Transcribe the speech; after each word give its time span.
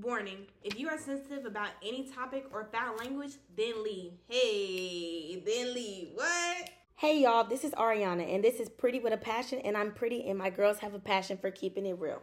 warning: 0.00 0.46
if 0.62 0.78
you 0.78 0.88
are 0.88 0.98
sensitive 0.98 1.44
about 1.46 1.70
any 1.82 2.04
topic 2.08 2.46
or 2.52 2.68
foul 2.72 2.96
language, 2.96 3.32
then 3.56 3.82
leave. 3.82 4.12
Hey, 4.28 5.42
then 5.44 5.74
leave. 5.74 6.08
What? 6.14 6.70
Hey 6.96 7.22
y'all, 7.22 7.44
this 7.44 7.64
is 7.64 7.72
Ariana, 7.72 8.34
and 8.34 8.44
this 8.44 8.60
is 8.60 8.68
Pretty 8.68 9.00
with 9.00 9.12
a 9.12 9.16
Passion, 9.16 9.58
and 9.60 9.76
I'm 9.76 9.92
pretty, 9.92 10.28
and 10.28 10.38
my 10.38 10.50
girls 10.50 10.78
have 10.80 10.92
a 10.94 10.98
passion 10.98 11.38
for 11.38 11.50
keeping 11.50 11.86
it 11.86 11.98
real. 11.98 12.20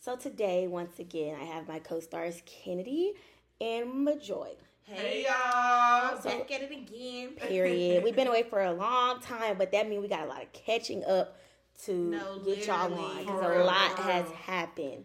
So 0.00 0.16
today, 0.16 0.66
once 0.66 0.98
again, 0.98 1.36
I 1.40 1.44
have 1.44 1.68
my 1.68 1.78
co-stars 1.78 2.42
Kennedy 2.46 3.12
and 3.60 4.06
Majoy. 4.06 4.54
Hey, 4.84 5.24
y'all. 5.24 6.22
Back 6.22 6.50
at 6.50 6.62
it 6.62 6.70
again. 6.72 7.30
Period. 7.36 8.04
We've 8.04 8.14
been 8.16 8.26
away 8.26 8.42
for 8.42 8.62
a 8.62 8.72
long 8.72 9.20
time, 9.20 9.56
but 9.58 9.72
that 9.72 9.88
means 9.88 10.02
we 10.02 10.08
got 10.08 10.24
a 10.24 10.28
lot 10.28 10.42
of 10.42 10.52
catching 10.52 11.04
up 11.04 11.38
to 11.84 11.92
No, 11.92 12.38
get 12.38 12.66
y'all 12.66 12.88
literally. 12.90 13.10
on 13.10 13.18
because 13.24 13.56
a 13.56 13.64
lot 13.64 13.98
has 13.98 14.30
happened. 14.30 15.04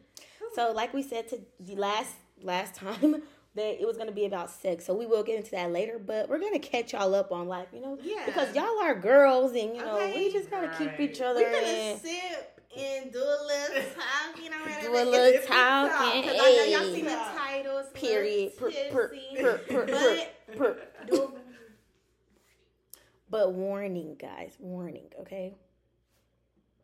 So, 0.55 0.71
like 0.71 0.93
we 0.93 1.04
said 1.04 1.27
to 1.29 1.39
the 1.59 1.75
last 1.75 2.13
last 2.41 2.75
time, 2.75 3.21
that 3.55 3.82
it 3.82 3.86
was 3.87 3.97
gonna 3.97 4.11
be 4.11 4.25
about 4.25 4.50
sex. 4.51 4.86
So 4.86 4.93
we 4.93 5.05
will 5.05 5.24
get 5.24 5.37
into 5.37 5.51
that 5.51 5.71
later, 5.71 6.00
but 6.00 6.29
we're 6.29 6.39
gonna 6.39 6.60
catch 6.60 6.93
y'all 6.93 7.14
up 7.15 7.32
on 7.32 7.47
life, 7.47 7.68
you 7.74 7.82
know, 7.82 7.97
Yeah. 8.01 8.24
because 8.25 8.55
y'all 8.55 8.79
are 8.82 8.96
girls, 8.96 9.51
and 9.51 9.75
you 9.75 9.83
know 9.83 10.11
we 10.15 10.32
just 10.32 10.50
gotta 10.50 10.69
keep 10.77 11.00
each 11.00 11.21
other 11.21 11.39
We're 11.41 11.51
gonna 11.51 11.68
in. 11.68 12.00
sip 12.00 12.61
and 12.77 13.11
do 13.11 13.18
a 13.19 13.38
little 13.47 13.83
talk, 13.96 14.41
you 14.43 14.50
know. 14.51 14.57
Do 14.82 14.93
a 14.96 15.04
little 15.04 15.41
talking, 15.47 16.24
'cause 16.24 16.38
I 16.39 16.52
know 16.55 16.63
y'all 16.79 16.93
seen 16.93 17.05
the 17.05 17.11
titles. 17.16 17.86
Period. 17.93 18.55
Per, 18.57 18.71
per, 18.91 19.07
Tipsy, 19.07 19.41
per, 19.41 19.57
per, 19.57 19.86
per, 19.86 19.86
but 19.88 20.57
per. 20.57 20.77
do 21.07 21.33
But 23.32 23.54
warning, 23.54 24.16
guys, 24.19 24.55
warning, 24.60 25.05
okay? 25.21 25.55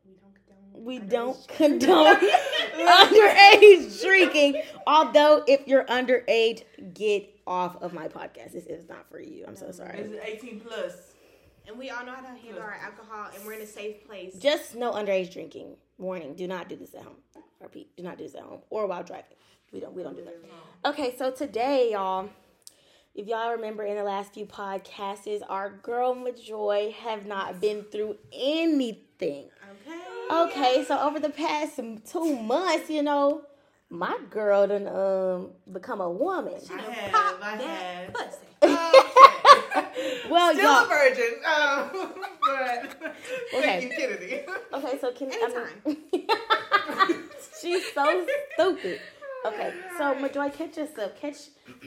We 0.06 0.16
don't 0.16 0.36
condone. 0.36 0.86
We 0.86 1.00
don't 1.00 1.48
condone 1.58 2.16
underage 2.76 4.02
drinking. 4.04 4.62
Although, 4.88 5.44
if 5.48 5.68
you're 5.68 5.86
underage, 5.86 6.64
get 6.94 7.30
off 7.48 7.82
of 7.82 7.94
my 7.94 8.08
podcast. 8.08 8.54
This 8.54 8.66
is 8.66 8.88
not 8.90 9.10
for 9.10 9.20
you. 9.20 9.46
I'm 9.48 9.56
so 9.56 9.72
sorry. 9.72 10.04
This 10.04 10.18
sorry. 10.18 10.32
is 10.32 10.44
18 10.44 10.60
plus. 10.62 10.94
And 11.68 11.78
we 11.80 11.90
all 11.90 12.06
know 12.06 12.14
how 12.14 12.22
to 12.22 12.40
handle 12.40 12.62
our 12.62 12.76
alcohol, 12.76 13.32
and 13.36 13.44
we're 13.46 13.54
in 13.54 13.62
a 13.62 13.68
safe 13.68 14.06
place. 14.06 14.36
Just 14.36 14.76
no 14.76 14.92
underage 14.92 15.34
drinking. 15.34 15.78
Warning: 15.98 16.36
Do 16.36 16.48
not 16.48 16.70
do 16.70 16.76
this 16.76 16.94
at 16.94 17.02
home. 17.04 17.16
Repeat: 17.60 17.96
Do 17.98 18.04
not 18.04 18.18
do 18.18 18.26
this 18.26 18.36
at 18.36 18.44
home 18.44 18.60
or 18.70 18.86
while 18.86 19.04
driving. 19.04 19.26
We 19.72 19.80
don't. 19.80 19.94
We 19.96 20.04
don't 20.04 20.16
do 20.16 20.24
that. 20.24 20.90
Okay, 20.90 21.16
so 21.18 21.32
today, 21.32 21.92
y'all, 21.94 22.30
if 23.16 23.28
y'all 23.28 23.52
remember 23.52 23.84
in 23.84 23.96
the 23.96 24.04
last 24.04 24.34
few 24.34 24.46
podcasts, 24.46 25.42
our 25.50 25.70
girl 25.70 26.14
Majoy 26.14 26.94
have 26.94 27.26
not 27.26 27.60
been 27.60 27.84
through 27.84 28.18
anything. 28.32 29.50
Okay. 29.72 30.52
Okay, 30.52 30.86
so 30.86 31.00
over 31.00 31.20
the 31.20 31.30
past 31.30 31.80
two 32.12 32.36
months, 32.42 32.90
you 32.90 33.04
know, 33.04 33.44
my 33.90 34.18
girl 34.30 34.66
done 34.68 34.88
um 34.88 35.52
become 35.72 36.02
a 36.02 36.10
woman. 36.10 36.56
I 36.72 36.82
have, 36.82 37.12
Pop 37.12 37.36
I 37.42 37.58
that 37.58 37.68
have. 37.68 38.14
pussy. 38.14 38.38
Okay. 38.64 39.12
Well, 40.30 40.54
Still 40.54 40.68
a 40.70 40.74
y'all. 40.74 40.88
virgin. 40.88 41.34
Um, 41.46 42.14
but 42.42 43.12
Okay. 43.54 43.62
thank 43.62 43.84
you, 43.84 43.90
Kennedy. 43.90 44.42
Okay, 44.74 44.98
so 45.00 45.12
can 45.14 45.32
Anytime. 45.32 47.18
She's 47.62 47.86
so 47.94 48.26
stupid. 48.54 49.00
Okay, 49.46 49.74
so 49.98 50.16
Majoy, 50.16 50.52
catch 50.54 50.78
us 50.80 50.98
up. 50.98 51.20
Catch 51.20 51.38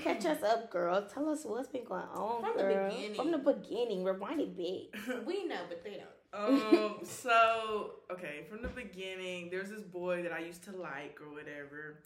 catch 0.02 0.24
us 0.24 0.42
up, 0.42 0.70
girl. 0.70 1.02
Tell 1.12 1.28
us 1.28 1.44
what's 1.44 1.68
been 1.68 1.84
going 1.84 2.02
on, 2.14 2.42
From 2.42 2.56
the 2.56 2.64
beginning. 2.64 3.14
From 3.14 3.30
the 3.32 3.38
beginning. 3.38 4.04
Rewind 4.04 4.40
it 4.40 4.56
back. 4.56 5.26
we 5.26 5.44
know, 5.46 5.60
but 5.68 5.82
they 5.84 5.90
don't. 5.90 6.17
Um, 6.32 6.98
so 7.02 7.92
okay, 8.10 8.44
from 8.48 8.62
the 8.62 8.68
beginning, 8.68 9.50
there's 9.50 9.70
this 9.70 9.82
boy 9.82 10.22
that 10.22 10.32
I 10.32 10.40
used 10.40 10.64
to 10.64 10.72
like 10.72 11.18
or 11.20 11.32
whatever. 11.32 12.00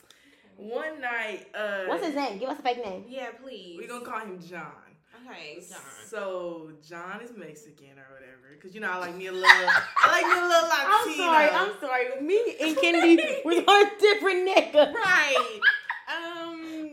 One 0.57 1.01
night, 1.01 1.47
uh 1.55 1.85
What's 1.87 2.05
his 2.05 2.15
name? 2.15 2.39
Give 2.39 2.49
us 2.49 2.59
a 2.59 2.63
fake 2.63 2.85
name. 2.85 3.05
Yeah, 3.09 3.31
please. 3.43 3.79
We're 3.79 3.89
gonna 3.89 4.05
call 4.05 4.21
him 4.21 4.39
John. 4.41 4.73
Okay, 5.27 5.55
John. 5.69 5.79
So 6.07 6.73
John 6.87 7.21
is 7.23 7.31
Mexican 7.37 7.99
or 7.99 8.15
whatever, 8.15 8.57
cause 8.61 8.75
you 8.75 8.81
know 8.81 8.91
I 8.91 8.99
like 8.99 9.17
me 9.17 9.27
a 9.27 9.33
little, 9.33 9.49
I 9.49 10.11
like 10.11 10.27
me 10.27 10.33
a 10.33 10.47
little 10.47 10.69
Latino. 10.69 10.89
I'm 10.93 11.17
sorry. 11.17 11.49
I'm 11.49 11.81
sorry. 11.81 12.21
Me 12.21 12.57
and 12.61 12.77
Kennedy 12.77 13.23
was 13.45 13.59
on 13.69 13.87
a 13.87 13.91
different 14.01 14.49
nigga. 14.49 14.95
Right. 14.95 15.61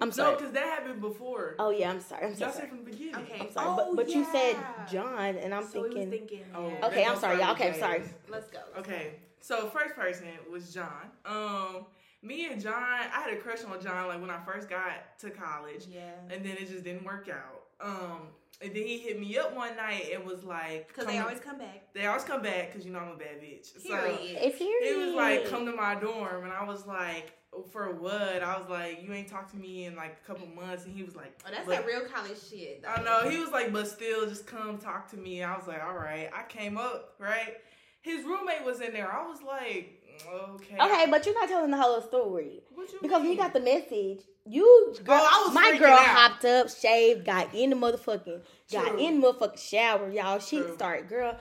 I'm 0.02 0.10
No, 0.10 0.14
sorry. 0.14 0.38
cause 0.38 0.52
that 0.54 0.64
happened 0.64 1.02
before. 1.02 1.56
Oh 1.60 1.70
yeah, 1.72 1.90
I'm 1.90 2.00
sorry. 2.00 2.26
I'm 2.28 2.36
so 2.36 2.46
Y'all 2.46 2.54
sorry. 2.54 2.62
said 2.68 2.70
from 2.70 2.86
the 2.86 2.92
beginning. 2.92 3.16
Okay. 3.16 3.40
I'm 3.42 3.52
sorry, 3.52 3.68
Oh, 3.70 3.76
but 3.96 4.06
but 4.06 4.10
you 4.16 4.26
said. 4.32 4.56
John, 4.92 5.36
and 5.38 5.54
I'm 5.54 5.64
so 5.66 5.84
thinking. 5.84 6.10
thinking. 6.12 6.44
Oh, 6.56 6.70
yeah. 6.70 6.86
Okay, 6.88 7.06
I'm 7.06 7.18
sorry. 7.18 7.40
y'all. 7.40 7.52
Okay, 7.52 7.70
I'm 7.74 7.80
sorry. 7.80 8.04
Let's 8.30 8.50
go. 8.50 8.60
Okay, 8.78 9.14
so 9.42 9.68
first 9.68 9.96
person 9.96 10.28
was 10.52 10.74
John. 10.74 11.10
Um, 11.26 11.86
me 12.22 12.48
and 12.52 12.62
John, 12.62 12.74
I 12.84 13.08
had 13.24 13.34
a 13.34 13.38
crush 13.38 13.64
on 13.64 13.82
John 13.82 14.08
like 14.08 14.20
when 14.22 14.30
I 14.30 14.40
first 14.46 14.70
got 14.70 15.18
to 15.20 15.30
college, 15.30 15.86
Yeah. 15.90 16.12
and 16.30 16.46
then 16.46 16.58
it 16.58 16.68
just 16.70 16.84
didn't 16.84 17.06
work 17.06 17.30
out. 17.30 17.64
Um, 17.82 18.22
and 18.62 18.76
then 18.76 18.84
he 18.84 18.98
hit 19.00 19.20
me 19.20 19.38
up 19.38 19.56
one 19.56 19.76
night 19.78 20.10
and 20.14 20.26
was 20.26 20.44
like, 20.44 20.88
Because 20.90 21.06
they 21.06 21.14
to- 21.18 21.24
always 21.24 21.40
come 21.40 21.58
back. 21.58 21.94
they 21.94 22.06
always 22.06 22.24
come 22.24 22.42
back 22.42 22.68
because 22.72 22.86
you 22.86 22.92
know 22.92 23.00
I'm 23.00 23.14
a 23.14 23.16
bad 23.18 23.42
bitch. 23.42 23.68
So 23.82 23.90
Period. 23.90 24.20
It's 24.22 24.58
here. 24.58 24.80
he 24.84 25.06
was 25.06 25.16
like, 25.16 25.50
come 25.50 25.66
to 25.66 25.72
my 25.72 25.96
dorm, 25.96 26.44
and 26.44 26.52
I 26.54 26.64
was 26.66 26.86
like, 26.86 27.34
for 27.72 27.92
what? 27.96 28.44
I 28.44 28.58
was 28.60 28.70
like, 28.70 29.02
you 29.02 29.12
ain't 29.14 29.28
talked 29.28 29.52
to 29.52 29.58
me 29.58 29.86
in 29.86 29.96
like 29.96 30.18
a 30.24 30.28
couple 30.28 30.46
months, 30.48 30.86
and 30.86 30.94
he 30.96 31.04
was 31.04 31.16
like, 31.16 31.40
Oh, 31.46 31.50
that's 31.52 31.66
but- 31.66 31.78
that 31.78 31.86
real 31.86 32.02
college 32.02 32.38
shit. 32.50 32.84
Though. 32.84 32.90
I 32.90 33.02
know. 33.04 33.30
He 33.30 33.40
was 33.40 33.50
like, 33.52 33.72
but 33.74 33.88
still, 33.88 34.28
just 34.28 34.46
come 34.46 34.78
talk 34.78 35.10
to 35.12 35.18
me. 35.18 35.42
I 35.44 35.56
was 35.58 35.68
like, 35.68 35.82
all 35.84 35.96
right. 35.96 36.30
I 36.36 36.44
came 36.44 36.78
up, 36.78 37.16
right? 37.18 37.56
His 38.02 38.24
roommate 38.26 38.64
was 38.66 38.80
in 38.82 38.94
there. 38.94 39.12
I 39.12 39.28
was 39.28 39.42
like, 39.42 39.99
okay. 40.28 40.76
Okay, 40.80 41.06
but 41.10 41.26
you're 41.26 41.36
not 41.36 41.50
telling 41.50 41.72
the 41.72 41.78
whole 41.78 42.02
story 42.02 42.62
because 43.02 43.20
when 43.20 43.24
mean? 43.24 43.32
you 43.32 43.38
got 43.38 43.54
the 43.54 43.60
message, 43.60 44.22
you 44.46 44.66
oh, 44.66 44.96
girl, 45.04 45.16
I 45.16 45.44
was 45.46 45.54
my 45.54 45.78
girl 45.78 45.94
out. 45.94 46.00
hopped 46.00 46.46
up, 46.46 46.70
shaved, 46.70 47.26
got 47.26 47.54
in 47.54 47.70
the 47.70 47.76
motherfucking, 47.76 48.42
got 48.72 49.00
in 49.00 49.22
the 49.22 49.28
motherfucking 49.28 49.60
shower, 49.60 50.10
y'all. 50.12 50.40
She 50.40 50.58
True. 50.58 50.74
started, 50.76 51.08
girl. 51.10 51.38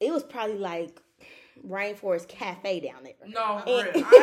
It 0.00 0.12
was 0.12 0.22
probably 0.22 0.58
like 0.58 1.00
Rainforest 1.66 2.28
Cafe 2.28 2.80
down 2.80 3.04
there. 3.04 3.14
No, 3.26 3.60
for 3.64 3.68
And- 3.70 3.94
real. 3.94 4.04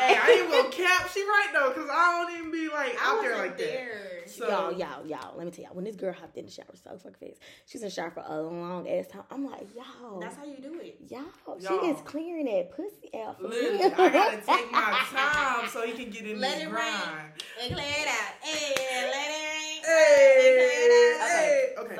I 0.00 0.06
ain't, 0.06 0.16
hey, 0.16 0.16
I 0.22 0.40
ain't 0.40 0.50
gonna 0.50 0.70
cap. 0.70 1.10
She 1.12 1.20
right 1.22 1.48
though, 1.52 1.72
cause 1.72 1.88
I 1.90 2.24
don't 2.26 2.38
even 2.38 2.50
be 2.52 2.68
like 2.68 2.96
I 3.00 3.10
out 3.16 3.20
there 3.22 3.32
wasn't 3.32 3.48
like 3.50 3.58
that. 3.58 4.30
So 4.30 4.48
y'all, 4.48 4.72
y'all, 4.72 5.06
y'all. 5.06 5.36
Let 5.36 5.44
me 5.46 5.50
tell 5.52 5.64
y'all. 5.64 5.74
When 5.74 5.84
this 5.84 5.96
girl 5.96 6.12
hopped 6.12 6.36
in 6.38 6.46
the 6.46 6.50
shower, 6.50 6.66
so 6.72 6.96
fucking 6.96 7.14
fast. 7.28 7.40
She 7.66 7.76
was 7.78 7.82
in 7.82 7.88
the 7.88 7.94
shower 7.94 8.10
for 8.10 8.24
a 8.26 8.40
long 8.40 8.88
ass 8.88 9.08
time. 9.08 9.22
I'm 9.30 9.44
like, 9.44 9.66
y'all, 9.74 10.20
That's 10.20 10.36
how 10.36 10.44
you 10.44 10.56
do 10.62 10.78
it. 10.80 10.96
y'all. 11.08 11.58
She 11.58 11.64
Y'all. 11.64 11.84
is 11.94 12.00
clearing 12.02 12.46
that 12.46 12.70
pussy 12.70 13.10
out 13.20 13.38
for 13.40 13.48
literally, 13.48 13.78
real. 13.78 13.92
I 13.98 14.08
gotta 14.08 14.36
take 14.36 14.72
my 14.72 15.06
time 15.12 15.68
so 15.68 15.82
he 15.86 15.92
can 15.92 16.10
get 16.10 16.24
in 16.26 16.40
Let 16.40 16.54
this 16.54 16.62
it 16.62 16.66
rain. 16.66 16.74
grind. 16.74 17.32
And 17.62 17.74
clear 17.74 17.86
it 17.88 18.08
out. 18.08 18.32
Hey, 18.40 19.10
let 19.10 19.29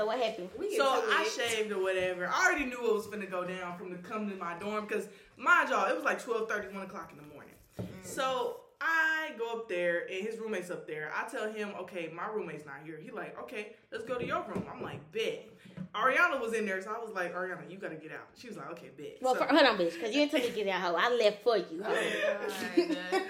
So 0.01 0.07
what 0.07 0.19
happened? 0.19 0.49
We 0.59 0.75
So 0.79 0.87
I 0.87 1.29
shaved 1.29 1.71
or 1.73 1.83
whatever. 1.83 2.27
I 2.27 2.47
already 2.47 2.65
knew 2.65 2.81
what 2.81 2.95
was 2.95 3.07
finna 3.07 3.31
go 3.31 3.45
down 3.45 3.77
from 3.77 3.91
the 3.91 3.99
come 3.99 4.31
to 4.31 4.37
my 4.37 4.59
dorm 4.59 4.87
because 4.87 5.09
mind 5.37 5.69
y'all, 5.69 5.91
it 5.91 5.95
was 5.95 6.05
like 6.05 6.25
12 6.25 6.49
30, 6.49 6.69
1 6.69 6.83
o'clock 6.85 7.13
in 7.13 7.19
the 7.19 7.35
morning. 7.35 7.53
Mm. 7.79 7.85
So 8.03 8.61
I 8.81 9.33
go 9.39 9.53
up 9.53 9.69
there 9.69 10.07
and 10.11 10.27
his 10.27 10.39
roommate's 10.39 10.71
up 10.71 10.87
there. 10.87 11.13
I 11.15 11.29
tell 11.29 11.53
him, 11.53 11.75
okay, 11.83 12.11
my 12.15 12.27
roommate's 12.29 12.65
not 12.65 12.77
here. 12.83 12.99
He 12.99 13.11
like, 13.11 13.39
okay, 13.43 13.77
let's 13.93 14.05
go 14.05 14.19
to 14.19 14.25
your 14.25 14.43
room. 14.49 14.65
I'm 14.75 14.83
like, 14.83 15.01
bet. 15.13 15.51
Ariana 15.95 16.41
was 16.41 16.55
in 16.55 16.65
there, 16.65 16.81
so 16.81 16.93
I 16.93 16.99
was 16.99 17.15
like, 17.15 17.35
Ariana, 17.35 17.71
you 17.71 17.77
gotta 17.77 17.97
get 17.97 18.13
out. 18.13 18.29
She 18.39 18.49
was 18.49 18.57
like, 18.57 18.71
okay, 18.71 18.89
bet. 18.97 19.19
Well, 19.21 19.35
so, 19.35 19.45
for, 19.45 19.55
hold 19.55 19.67
on, 19.67 19.77
bitch, 19.77 19.93
because 19.93 20.15
you 20.15 20.27
didn't 20.27 20.31
tell 20.31 20.41
me 20.41 20.49
to 20.49 20.55
get 20.55 20.69
out, 20.69 20.81
hoe. 20.81 20.95
I 20.99 21.15
left 21.15 21.43
for 21.43 21.59
you, 21.59 21.83
hoe. 21.83 21.95
Oh 21.95 22.87
God. 22.95 23.23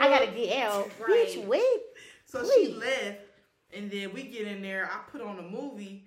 I 0.00 0.08
gotta 0.08 0.32
get 0.32 0.64
out. 0.64 0.90
Right. 0.98 1.28
Bitch, 1.28 1.46
wait. 1.46 1.80
so 2.26 2.44
she 2.44 2.74
left, 2.74 3.20
and 3.76 3.90
then 3.90 4.12
we 4.12 4.24
get 4.24 4.46
in 4.46 4.62
there. 4.62 4.88
I 4.90 5.10
put 5.10 5.20
on 5.20 5.38
a 5.38 5.42
movie, 5.42 6.04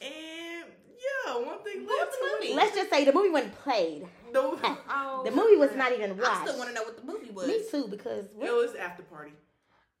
and 0.00 0.64
yeah, 1.26 1.34
one 1.36 1.58
thing 1.62 1.84
What 1.84 1.98
led 1.98 2.06
was 2.06 2.14
to 2.16 2.18
the 2.24 2.44
movie? 2.46 2.54
Let's 2.54 2.76
just 2.76 2.90
say 2.90 3.04
the 3.04 3.12
movie 3.12 3.30
wasn't 3.30 3.58
played. 3.60 4.06
The, 4.32 4.40
Oh, 4.90 5.22
The 5.24 5.30
movie 5.30 5.56
was 5.56 5.74
not 5.74 5.92
even 5.92 6.16
watched. 6.16 6.30
I 6.30 6.44
still 6.46 6.58
want 6.58 6.70
to 6.70 6.74
know 6.74 6.82
what 6.82 6.96
the 6.96 7.04
movie 7.04 7.30
was. 7.30 7.46
Me 7.46 7.62
too, 7.70 7.88
because 7.88 8.26
it 8.26 8.52
was 8.52 8.74
after 8.74 9.02
party. 9.04 9.32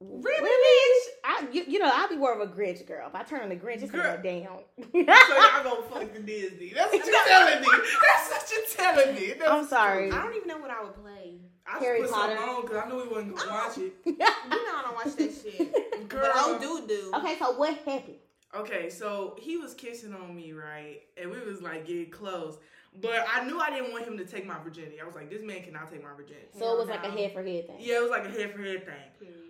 Really, 0.00 0.50
bitch. 0.50 1.12
I, 1.24 1.48
you, 1.52 1.64
you 1.66 1.78
know, 1.78 1.90
I'll 1.92 2.08
be 2.08 2.16
more 2.16 2.32
of 2.32 2.40
a 2.40 2.52
Grinch 2.52 2.86
girl. 2.86 3.08
If 3.08 3.14
I 3.14 3.22
turn 3.22 3.42
on 3.42 3.48
the 3.48 3.56
Grinch, 3.56 3.82
it's 3.82 3.90
gonna 3.90 4.16
go 4.16 4.22
down. 4.22 4.58
So 4.78 4.98
y'all 4.98 5.64
gonna 5.64 5.82
fuck 5.90 6.12
the 6.14 6.20
Disney. 6.20 6.72
That's 6.74 6.92
what 6.92 7.06
you're 7.06 7.26
telling 7.26 7.60
me. 7.60 7.68
That's 8.02 8.30
what 8.30 8.50
you're 8.50 8.86
telling 8.86 9.14
me. 9.14 9.32
That's 9.38 9.50
I'm 9.50 9.66
sorry. 9.66 10.10
I 10.10 10.22
don't 10.22 10.34
even 10.36 10.48
know 10.48 10.58
what 10.58 10.70
I 10.70 10.82
would 10.84 10.94
play. 10.94 11.40
I 11.66 11.78
Harry 11.80 12.02
put 12.02 12.10
Potter. 12.10 12.36
something 12.36 12.54
on 12.56 12.62
because 12.62 12.76
I 12.84 12.88
knew 12.88 12.96
we 12.96 13.08
wasn't 13.08 13.36
gonna 13.36 13.50
watch 13.50 13.78
it. 13.78 13.92
You 14.06 14.16
know 14.16 14.26
I 14.26 14.82
don't 14.84 14.94
watch 14.94 15.16
that 15.16 15.32
shit. 15.34 16.08
Girl. 16.08 16.20
But 16.22 16.30
oh, 16.34 16.58
do 16.58 16.86
do. 16.86 17.12
okay, 17.16 17.36
so 17.38 17.52
what 17.52 17.74
happened? 17.74 18.16
Okay, 18.56 18.88
so 18.88 19.36
he 19.38 19.58
was 19.58 19.74
kissing 19.74 20.14
on 20.14 20.34
me, 20.34 20.52
right? 20.52 21.00
And 21.20 21.30
we 21.30 21.38
was 21.40 21.60
like 21.60 21.86
getting 21.86 22.10
close. 22.10 22.56
But 23.00 23.26
I 23.32 23.44
knew 23.44 23.60
I 23.60 23.68
didn't 23.70 23.92
want 23.92 24.06
him 24.06 24.16
to 24.16 24.24
take 24.24 24.46
my 24.46 24.58
virginity. 24.64 25.00
I 25.00 25.04
was 25.04 25.14
like, 25.14 25.28
this 25.30 25.42
man 25.42 25.62
cannot 25.62 25.90
take 25.90 26.02
my 26.02 26.14
virginity. 26.16 26.48
So 26.58 26.72
it 26.74 26.78
was 26.78 26.88
like 26.88 27.04
a 27.04 27.10
head 27.10 27.32
for 27.34 27.42
head 27.42 27.66
thing. 27.66 27.76
Yeah, 27.78 27.98
it 27.98 28.02
was 28.02 28.10
like 28.10 28.24
a 28.24 28.30
head 28.30 28.52
for 28.52 28.62
head 28.62 28.86
thing. 28.86 28.94
Period. 29.20 29.47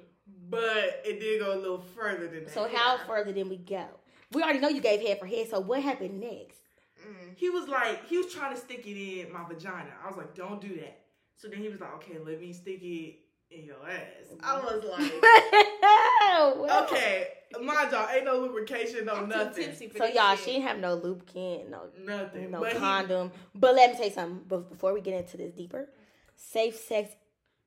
But 0.50 1.02
it 1.04 1.20
did 1.20 1.40
go 1.40 1.54
a 1.54 1.58
little 1.58 1.80
further 1.80 2.28
than 2.28 2.44
that. 2.44 2.54
So 2.54 2.68
how 2.72 2.98
further 3.06 3.32
did 3.32 3.48
we 3.48 3.56
go? 3.56 3.84
We 4.32 4.42
already 4.42 4.60
know 4.60 4.68
you 4.68 4.80
gave 4.80 5.00
head 5.00 5.18
for 5.18 5.26
head. 5.26 5.48
So 5.50 5.60
what 5.60 5.82
happened 5.82 6.20
next? 6.20 6.58
Mm. 7.06 7.34
He 7.36 7.48
was 7.50 7.68
like, 7.68 8.06
he 8.06 8.18
was 8.18 8.32
trying 8.32 8.54
to 8.54 8.60
stick 8.60 8.86
it 8.86 8.96
in 9.26 9.32
my 9.32 9.44
vagina. 9.48 9.90
I 10.04 10.08
was 10.08 10.16
like, 10.16 10.34
don't 10.34 10.60
do 10.60 10.68
that. 10.76 11.00
So 11.36 11.48
then 11.48 11.60
he 11.60 11.68
was 11.68 11.80
like, 11.80 11.94
okay, 11.96 12.18
let 12.18 12.40
me 12.40 12.52
stick 12.52 12.82
it 12.82 13.16
in 13.50 13.64
your 13.64 13.76
ass. 13.88 14.34
I 14.42 14.58
was 14.58 14.84
like, 14.98 15.12
Well, 16.58 16.84
okay, 16.84 17.28
my 17.62 17.86
dog 17.90 18.10
ain't 18.14 18.24
no 18.24 18.40
lubrication, 18.40 19.06
no 19.06 19.14
I'm 19.14 19.28
nothing, 19.28 19.72
So 19.96 20.04
y'all, 20.06 20.34
shit. 20.36 20.44
she 20.44 20.52
didn't 20.52 20.64
have 20.68 20.78
no 20.78 20.94
lubricant, 20.94 21.70
no 21.70 21.84
nothing. 22.04 22.50
no 22.50 22.60
but 22.60 22.72
he- 22.72 22.78
condom. 22.78 23.32
But 23.54 23.74
let 23.74 23.90
me 23.92 23.96
tell 23.96 24.06
you 24.06 24.12
something. 24.12 24.44
But 24.46 24.68
before 24.68 24.92
we 24.92 25.00
get 25.00 25.14
into 25.14 25.36
this 25.36 25.52
deeper, 25.52 25.88
safe 26.36 26.76
sex 26.76 27.12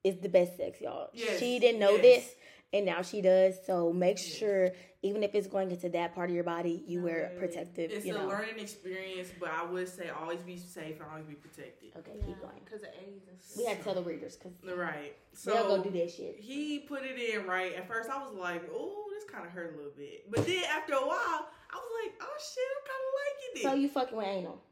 is 0.04 0.16
the 0.18 0.28
best 0.28 0.56
sex, 0.56 0.80
y'all. 0.80 1.08
Yes, 1.12 1.38
she 1.38 1.58
didn't 1.58 1.80
know 1.80 1.92
yes. 1.96 2.02
this, 2.02 2.34
and 2.72 2.86
now 2.86 3.02
she 3.02 3.20
does. 3.20 3.54
So 3.66 3.92
make 3.92 4.18
Yes. 4.18 4.26
sure, 4.36 4.70
even 5.02 5.22
if 5.22 5.34
it's 5.34 5.46
going 5.46 5.70
into 5.70 5.88
that 5.90 6.14
part 6.14 6.30
of 6.30 6.34
your 6.34 6.44
body, 6.44 6.84
you 6.86 7.02
wear 7.02 7.24
Right. 7.30 7.38
protective. 7.38 7.90
It's 7.90 8.04
you 8.06 8.14
a 8.14 8.18
know. 8.18 8.28
learning 8.28 8.58
experience, 8.58 9.30
but 9.38 9.50
I 9.50 9.64
would 9.64 9.88
say 9.88 10.08
always 10.10 10.40
be 10.40 10.56
safe 10.56 11.00
and 11.00 11.10
always 11.10 11.26
be 11.26 11.34
protected. 11.34 11.92
Okay, 11.96 12.12
Yeah, 12.18 12.26
keep 12.26 12.40
going. 12.40 12.60
Because 12.64 12.82
of 12.82 12.88
AIDS. 12.88 13.54
We 13.58 13.64
had 13.64 13.78
to 13.78 13.84
tell 13.84 13.94
the 13.94 14.02
readers 14.02 14.36
because 14.36 14.52
Right. 14.76 15.14
So 15.34 15.52
they'll 15.52 15.76
go 15.76 15.82
do 15.82 15.90
that 15.98 16.10
shit. 16.10 16.36
he 16.36 16.80
put 16.80 17.04
it 17.04 17.18
in 17.18 17.46
right. 17.46 17.74
At 17.74 17.88
first, 17.88 18.08
I 18.10 18.22
was 18.24 18.34
like, 18.34 18.62
"Oh, 18.72 19.06
this 19.12 19.24
kind 19.24 19.44
of 19.44 19.50
hurt 19.52 19.74
a 19.74 19.76
little 19.76 19.92
bit," 19.96 20.30
but 20.30 20.46
then 20.46 20.62
after 20.64 20.94
a 20.94 21.06
while, 21.06 21.48
I 21.70 21.76
was 21.76 21.90
like, 22.04 22.14
"Oh 22.20 22.36
shit, 22.38 22.64
I'm 22.76 22.84
kind 22.86 23.02
of 23.06 23.12
liking 23.20 23.60
it." 23.60 23.62
So 23.62 23.74
you 23.74 23.88
fucking 23.88 24.16
with 24.16 24.26
anal. 24.26 24.62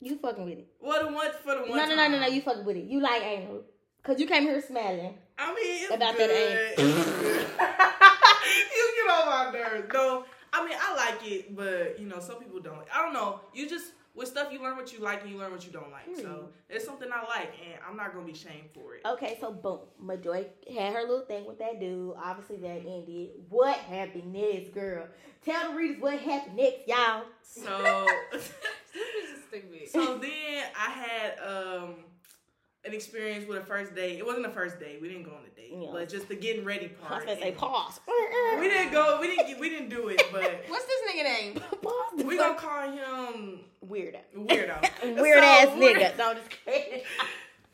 You 0.00 0.16
fucking 0.16 0.44
with 0.46 0.58
it. 0.58 0.68
well, 0.80 1.06
the 1.06 1.12
one 1.12 1.30
for 1.44 1.54
the 1.56 1.60
one. 1.62 1.76
No, 1.76 1.84
no, 1.86 1.94
no, 1.94 2.08
no, 2.08 2.20
no. 2.20 2.26
You 2.26 2.40
fucking 2.40 2.64
with 2.64 2.76
it. 2.78 2.84
You 2.84 3.00
like 3.00 3.22
anal. 3.22 3.62
Cause 4.02 4.18
you 4.18 4.26
came 4.26 4.44
here 4.44 4.60
smelling. 4.62 5.18
I 5.40 5.46
mean, 5.54 5.56
it's 5.84 5.94
About 5.94 6.16
good. 6.16 6.30
that 6.30 6.78
you 8.76 8.92
get 8.96 9.10
on 9.10 9.26
my 9.26 9.50
nerves. 9.58 9.88
No, 9.92 10.24
I 10.52 10.64
mean 10.66 10.76
I 10.80 10.94
like 10.96 11.26
it, 11.30 11.56
but 11.56 11.98
you 11.98 12.06
know 12.06 12.20
some 12.20 12.36
people 12.36 12.60
don't. 12.60 12.80
I 12.94 13.02
don't 13.02 13.12
know. 13.14 13.40
You 13.54 13.68
just 13.68 13.92
with 14.14 14.26
stuff 14.28 14.52
you 14.52 14.60
learn 14.60 14.76
what 14.76 14.92
you 14.92 14.98
like 14.98 15.22
and 15.22 15.30
you 15.30 15.38
learn 15.38 15.52
what 15.52 15.64
you 15.64 15.72
don't 15.72 15.90
like. 15.92 16.04
So 16.16 16.48
it's 16.68 16.84
something 16.84 17.08
I 17.12 17.22
like, 17.28 17.52
and 17.64 17.78
I'm 17.88 17.96
not 17.96 18.12
gonna 18.12 18.26
be 18.26 18.34
shamed 18.34 18.68
for 18.74 18.96
it. 18.96 19.02
Okay, 19.06 19.38
so 19.40 19.52
boom. 19.52 19.78
Majoy 20.04 20.46
had 20.74 20.92
her 20.94 21.02
little 21.02 21.24
thing 21.24 21.46
with 21.46 21.58
that 21.60 21.78
dude. 21.80 22.14
Obviously 22.22 22.56
that 22.56 22.82
ended. 22.86 23.30
What 23.48 23.76
happened 23.76 24.32
next, 24.32 24.74
girl? 24.74 25.06
Tell 25.44 25.70
the 25.70 25.76
readers 25.76 26.02
what 26.02 26.18
happened 26.18 26.56
next, 26.56 26.86
y'all. 26.88 27.22
So 27.42 28.06
This 28.32 28.52
is 29.32 29.44
stupid. 29.48 29.88
so 29.90 30.18
then 30.18 30.64
I 30.76 30.90
had 30.90 31.38
um 31.46 31.94
an 32.84 32.94
experience 32.94 33.46
with 33.46 33.58
a 33.58 33.64
first 33.64 33.94
date. 33.94 34.18
It 34.18 34.24
wasn't 34.26 34.46
a 34.46 34.50
first 34.50 34.80
date. 34.80 35.00
We 35.02 35.08
didn't 35.08 35.24
go 35.24 35.32
on 35.32 35.42
a 35.46 35.54
date, 35.60 35.70
Yeah. 35.72 35.88
but 35.92 36.08
just 36.08 36.28
the 36.28 36.34
getting 36.34 36.64
ready 36.64 36.88
part. 36.88 37.12
I 37.12 37.14
part. 37.16 37.26
was 37.26 37.34
gonna 37.36 37.46
say 37.46 37.52
pause. 37.52 38.00
We 38.58 38.68
didn't 38.68 38.92
go. 38.92 39.18
We 39.20 39.26
didn't. 39.28 39.46
get- 39.48 39.60
We 39.60 39.68
didn't 39.68 39.90
do 39.90 40.08
it, 40.08 40.22
but 40.32 40.42
What's 40.68 40.86
this 40.86 41.00
nigga 41.14 41.24
name? 41.24 41.54
Pause. 41.82 42.24
we 42.24 42.36
fuck- 42.38 42.58
gonna 42.60 42.94
call 42.96 43.32
him 43.32 43.60
weirdo. 43.86 44.18
weirdo. 44.34 45.16
Weird 45.20 45.42
So, 45.42 45.46
ass 45.46 45.68
nigga. 45.76 46.16
No, 46.18 46.30
I'm 46.30 46.36
just 46.36 46.50
kidding. 46.64 47.02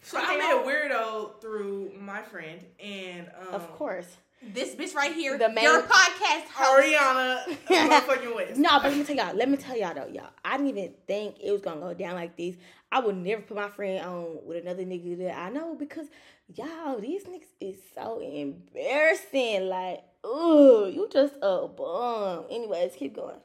So 0.03 0.19
I 0.21 0.37
met 0.37 0.57
a 0.57 0.69
weirdo 0.69 1.41
through 1.41 1.93
my 1.99 2.23
friend 2.23 2.61
and 2.81 3.29
um, 3.49 3.55
Of 3.55 3.71
course. 3.73 4.17
This 4.43 4.75
bitch 4.77 4.95
right 4.95 5.13
here. 5.13 5.39
The 5.39 5.49
main- 5.49 5.65
Your 5.65 5.83
podcast 5.83 6.45
host. 6.53 6.87
Ariana 6.87 7.57
motherfucking 7.69 8.35
West. 8.37 8.57
No, 8.59 8.79
but 8.81 8.91
let 8.93 8.97
me 8.99 9.05
tell 9.05 9.17
y'all. 9.17 9.35
Let 9.37 9.49
me 9.49 9.57
tell 9.57 9.77
y'all 9.77 9.95
though, 9.95 10.07
y'all. 10.07 10.29
I 10.45 10.57
didn't 10.57 10.69
even 10.77 10.95
think 11.07 11.37
it 11.43 11.51
was 11.51 11.61
gonna 11.63 11.81
go 11.81 11.95
down 11.95 12.15
like 12.15 12.37
this. 12.37 12.55
I 12.97 13.01
would 13.01 13.19
never 13.19 13.43
put 13.43 13.59
my 13.59 13.69
friend 13.69 14.03
on 14.07 14.39
with 14.47 14.57
another 14.57 14.83
nigga 14.83 15.19
that 15.19 15.37
I 15.39 15.51
know 15.51 15.75
because 15.75 16.07
y'all, 16.55 16.99
these 16.99 17.25
niggas 17.25 17.43
is 17.61 17.77
so 17.95 18.21
embarrassing. 18.21 19.69
Like, 19.69 20.03
ooh, 20.25 20.91
you 20.91 21.07
just 21.13 21.35
a 21.43 21.69
bum. 21.69 22.45
Anyways, 22.51 22.95
keep 22.97 23.15
going. 23.15 23.37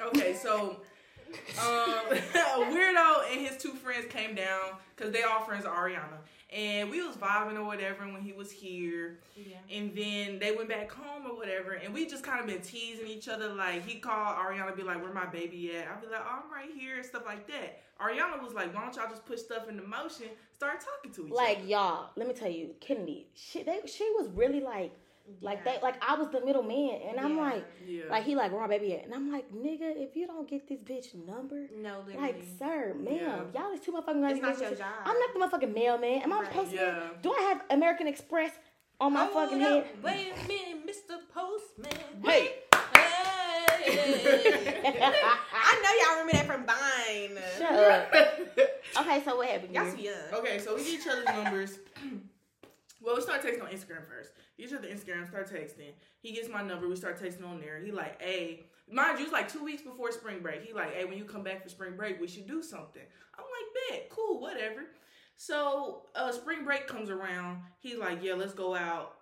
Okay, 0.00 0.32
so 0.32 0.76
um, 1.28 1.34
a 1.58 2.70
weirdo 2.70 3.32
and 3.32 3.40
his 3.40 3.56
two 3.56 3.72
friends 3.72 4.06
came 4.08 4.36
down 4.36 4.76
because 4.94 5.12
they 5.12 5.24
all 5.24 5.40
friends 5.40 5.64
of 5.64 5.72
Ariana, 5.72 6.18
and 6.52 6.90
we 6.90 7.02
was 7.02 7.16
vibing 7.16 7.56
or 7.56 7.64
whatever 7.64 8.04
when 8.06 8.22
he 8.22 8.32
was 8.32 8.50
here. 8.50 9.18
Yeah. 9.36 9.56
And 9.70 9.94
then 9.94 10.38
they 10.38 10.52
went 10.52 10.68
back 10.68 10.90
home 10.90 11.26
or 11.30 11.36
whatever, 11.36 11.72
and 11.72 11.94
we 11.94 12.06
just 12.06 12.24
kind 12.24 12.40
of 12.40 12.46
been 12.46 12.60
teasing 12.60 13.06
each 13.06 13.28
other. 13.28 13.52
Like 13.54 13.86
he 13.86 14.00
called 14.00 14.36
Ariana, 14.36 14.76
be 14.76 14.82
like, 14.82 15.02
"Where 15.02 15.12
my 15.12 15.26
baby 15.26 15.76
at?" 15.76 15.88
I'd 15.88 16.00
be 16.00 16.08
like, 16.08 16.22
"Oh, 16.24 16.42
I'm 16.44 16.52
right 16.52 16.70
here," 16.76 16.96
and 16.96 17.04
stuff 17.04 17.22
like 17.24 17.46
that. 17.46 17.82
Ariana 18.00 18.42
was 18.42 18.54
like, 18.54 18.74
"Why 18.74 18.82
don't 18.82 18.96
y'all 18.96 19.08
just 19.08 19.24
put 19.26 19.38
stuff 19.38 19.68
into 19.68 19.82
motion, 19.82 20.26
start 20.52 20.80
talking 20.80 21.12
to 21.12 21.26
each 21.26 21.32
Like 21.32 21.58
other?" 21.58 21.60
Like 21.60 21.70
y'all, 21.70 22.10
let 22.16 22.26
me 22.26 22.34
tell 22.34 22.50
you, 22.50 22.74
Kennedy, 22.80 23.28
she 23.34 23.62
they 23.62 23.80
she 23.86 24.04
was 24.18 24.28
really 24.34 24.60
like 24.60 24.92
like 25.42 25.60
Yeah. 25.64 25.74
they 25.76 25.82
like 25.82 25.96
I 26.06 26.14
was 26.14 26.28
the 26.30 26.40
middle 26.44 26.62
man 26.62 27.00
and 27.08 27.18
I'm 27.20 27.36
Yeah. 27.36 27.42
like 27.42 27.64
Yeah, 27.86 28.02
like 28.10 28.24
he 28.24 28.34
like 28.34 28.50
where 28.52 28.60
my 28.60 28.66
baby 28.68 28.94
at? 28.94 29.04
And 29.04 29.14
I'm 29.14 29.30
like, 29.32 29.50
nigga, 29.52 29.94
if 29.96 30.16
you 30.16 30.26
don't 30.26 30.48
get 30.48 30.68
this 30.68 30.80
bitch 30.80 31.14
number, 31.26 31.66
No, 31.76 31.98
literally. 32.06 32.18
like 32.32 32.42
sir, 32.58 32.94
ma'am, 32.98 33.14
Yeah. 33.54 33.60
y'all 33.62 33.72
is 33.72 33.80
too 33.80 33.92
motherfucking 33.92 34.30
It's 34.30 34.40
not 34.42 34.60
your 34.60 34.74
job. 34.74 34.86
I'm 35.04 35.16
not 35.18 35.32
the 35.32 35.38
motherfucking 35.58 35.74
mailman. 35.74 36.22
Am 36.22 36.32
I 36.32 36.36
Right. 36.40 36.46
supposed 36.48 36.70
to 36.70 36.76
Yeah. 36.76 37.08
Do 37.22 37.32
I 37.32 37.40
have 37.42 37.64
American 37.70 38.06
Express 38.08 38.52
on 39.00 39.12
my 39.14 39.24
Hold 39.26 39.50
fucking 39.50 39.62
up. 39.62 39.68
head? 39.86 40.02
Wait 40.02 40.32
a 40.32 40.48
minute, 40.48 40.86
Mr. 40.86 41.16
Postman. 41.32 41.92
Hey. 42.24 42.54
Hey. 42.92 44.00
I 45.52 45.80
know 45.82 45.92
y'all 46.00 46.24
remember 46.24 46.32
that 46.32 46.46
from 46.46 46.66
Vine. 46.66 47.42
Shut 47.58 47.74
up. 47.74 48.14
Okay, 48.98 49.22
so 49.24 49.36
what 49.36 49.46
happened? 49.48 49.72
Y'all 49.72 49.84
girl? 49.84 49.94
too 49.94 50.02
young. 50.02 50.14
Okay, 50.34 50.58
so 50.58 50.74
we 50.74 50.82
get 50.82 51.00
each 51.00 51.06
other's 51.06 51.24
numbers. 51.26 51.78
well, 53.00 53.14
we 53.14 53.22
start 53.22 53.40
texting 53.40 53.62
on 53.62 53.68
Instagram 53.68 54.04
first. 54.08 54.32
Each 54.60 54.72
other 54.72 54.88
Instagram, 54.88 55.26
start 55.26 55.50
texting. 55.50 55.92
He 56.20 56.32
gets 56.32 56.48
my 56.48 56.62
number, 56.62 56.88
we 56.88 56.96
start 56.96 57.20
texting 57.20 57.46
on 57.46 57.60
there. 57.60 57.80
He 57.80 57.90
like, 57.90 58.20
hey, 58.20 58.66
mind 58.90 59.18
you, 59.18 59.24
it's 59.24 59.32
like 59.32 59.50
two 59.50 59.64
weeks 59.64 59.82
before 59.82 60.12
spring 60.12 60.40
break. 60.40 60.64
He 60.64 60.72
like, 60.72 60.94
hey, 60.94 61.04
when 61.04 61.18
you 61.18 61.24
come 61.24 61.42
back 61.42 61.62
for 61.62 61.68
spring 61.68 61.96
break, 61.96 62.20
we 62.20 62.28
should 62.28 62.46
do 62.46 62.62
something. 62.62 63.02
I'm 63.36 63.44
like, 63.44 64.00
bet, 64.00 64.10
cool, 64.10 64.40
whatever. 64.40 64.82
So 65.36 66.02
uh 66.14 66.32
spring 66.32 66.64
break 66.64 66.86
comes 66.86 67.08
around. 67.08 67.62
He's 67.78 67.98
like, 67.98 68.22
yeah, 68.22 68.34
let's 68.34 68.52
go 68.52 68.74
out 68.74 69.14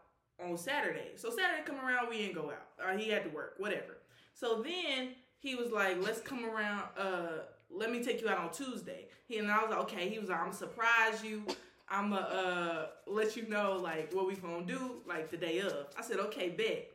on 0.44 0.56
Saturday. 0.56 1.12
So 1.16 1.30
Saturday 1.30 1.62
come 1.64 1.84
around, 1.84 2.08
we 2.08 2.18
didn't 2.18 2.34
go 2.34 2.50
out. 2.50 2.66
Uh, 2.84 2.96
he 2.96 3.10
had 3.10 3.24
to 3.24 3.30
work, 3.30 3.54
whatever. 3.58 3.98
So 4.34 4.62
then 4.62 5.10
he 5.38 5.54
was 5.54 5.70
like, 5.70 6.02
let's 6.02 6.20
come 6.20 6.44
around. 6.44 6.84
Uh, 6.96 7.42
let 7.70 7.90
me 7.90 8.02
take 8.02 8.20
you 8.20 8.28
out 8.28 8.38
on 8.38 8.50
Tuesday. 8.50 9.06
He 9.26 9.38
and 9.38 9.50
I 9.50 9.60
was 9.62 9.70
like, 9.70 9.80
okay. 9.80 10.08
He 10.08 10.18
was 10.18 10.28
like, 10.28 10.40
I'm 10.40 10.52
surprise 10.52 11.22
you. 11.22 11.44
I'm 11.90 12.10
going 12.10 12.22
to 12.22 12.28
uh, 12.28 12.86
let 13.06 13.36
you 13.36 13.48
know 13.48 13.78
like 13.82 14.12
what 14.12 14.26
we 14.26 14.34
gonna 14.34 14.64
do 14.66 14.96
like 15.06 15.30
the 15.30 15.36
day 15.36 15.60
of. 15.60 15.72
I 15.96 16.02
said, 16.02 16.18
okay, 16.18 16.50
bet. 16.50 16.90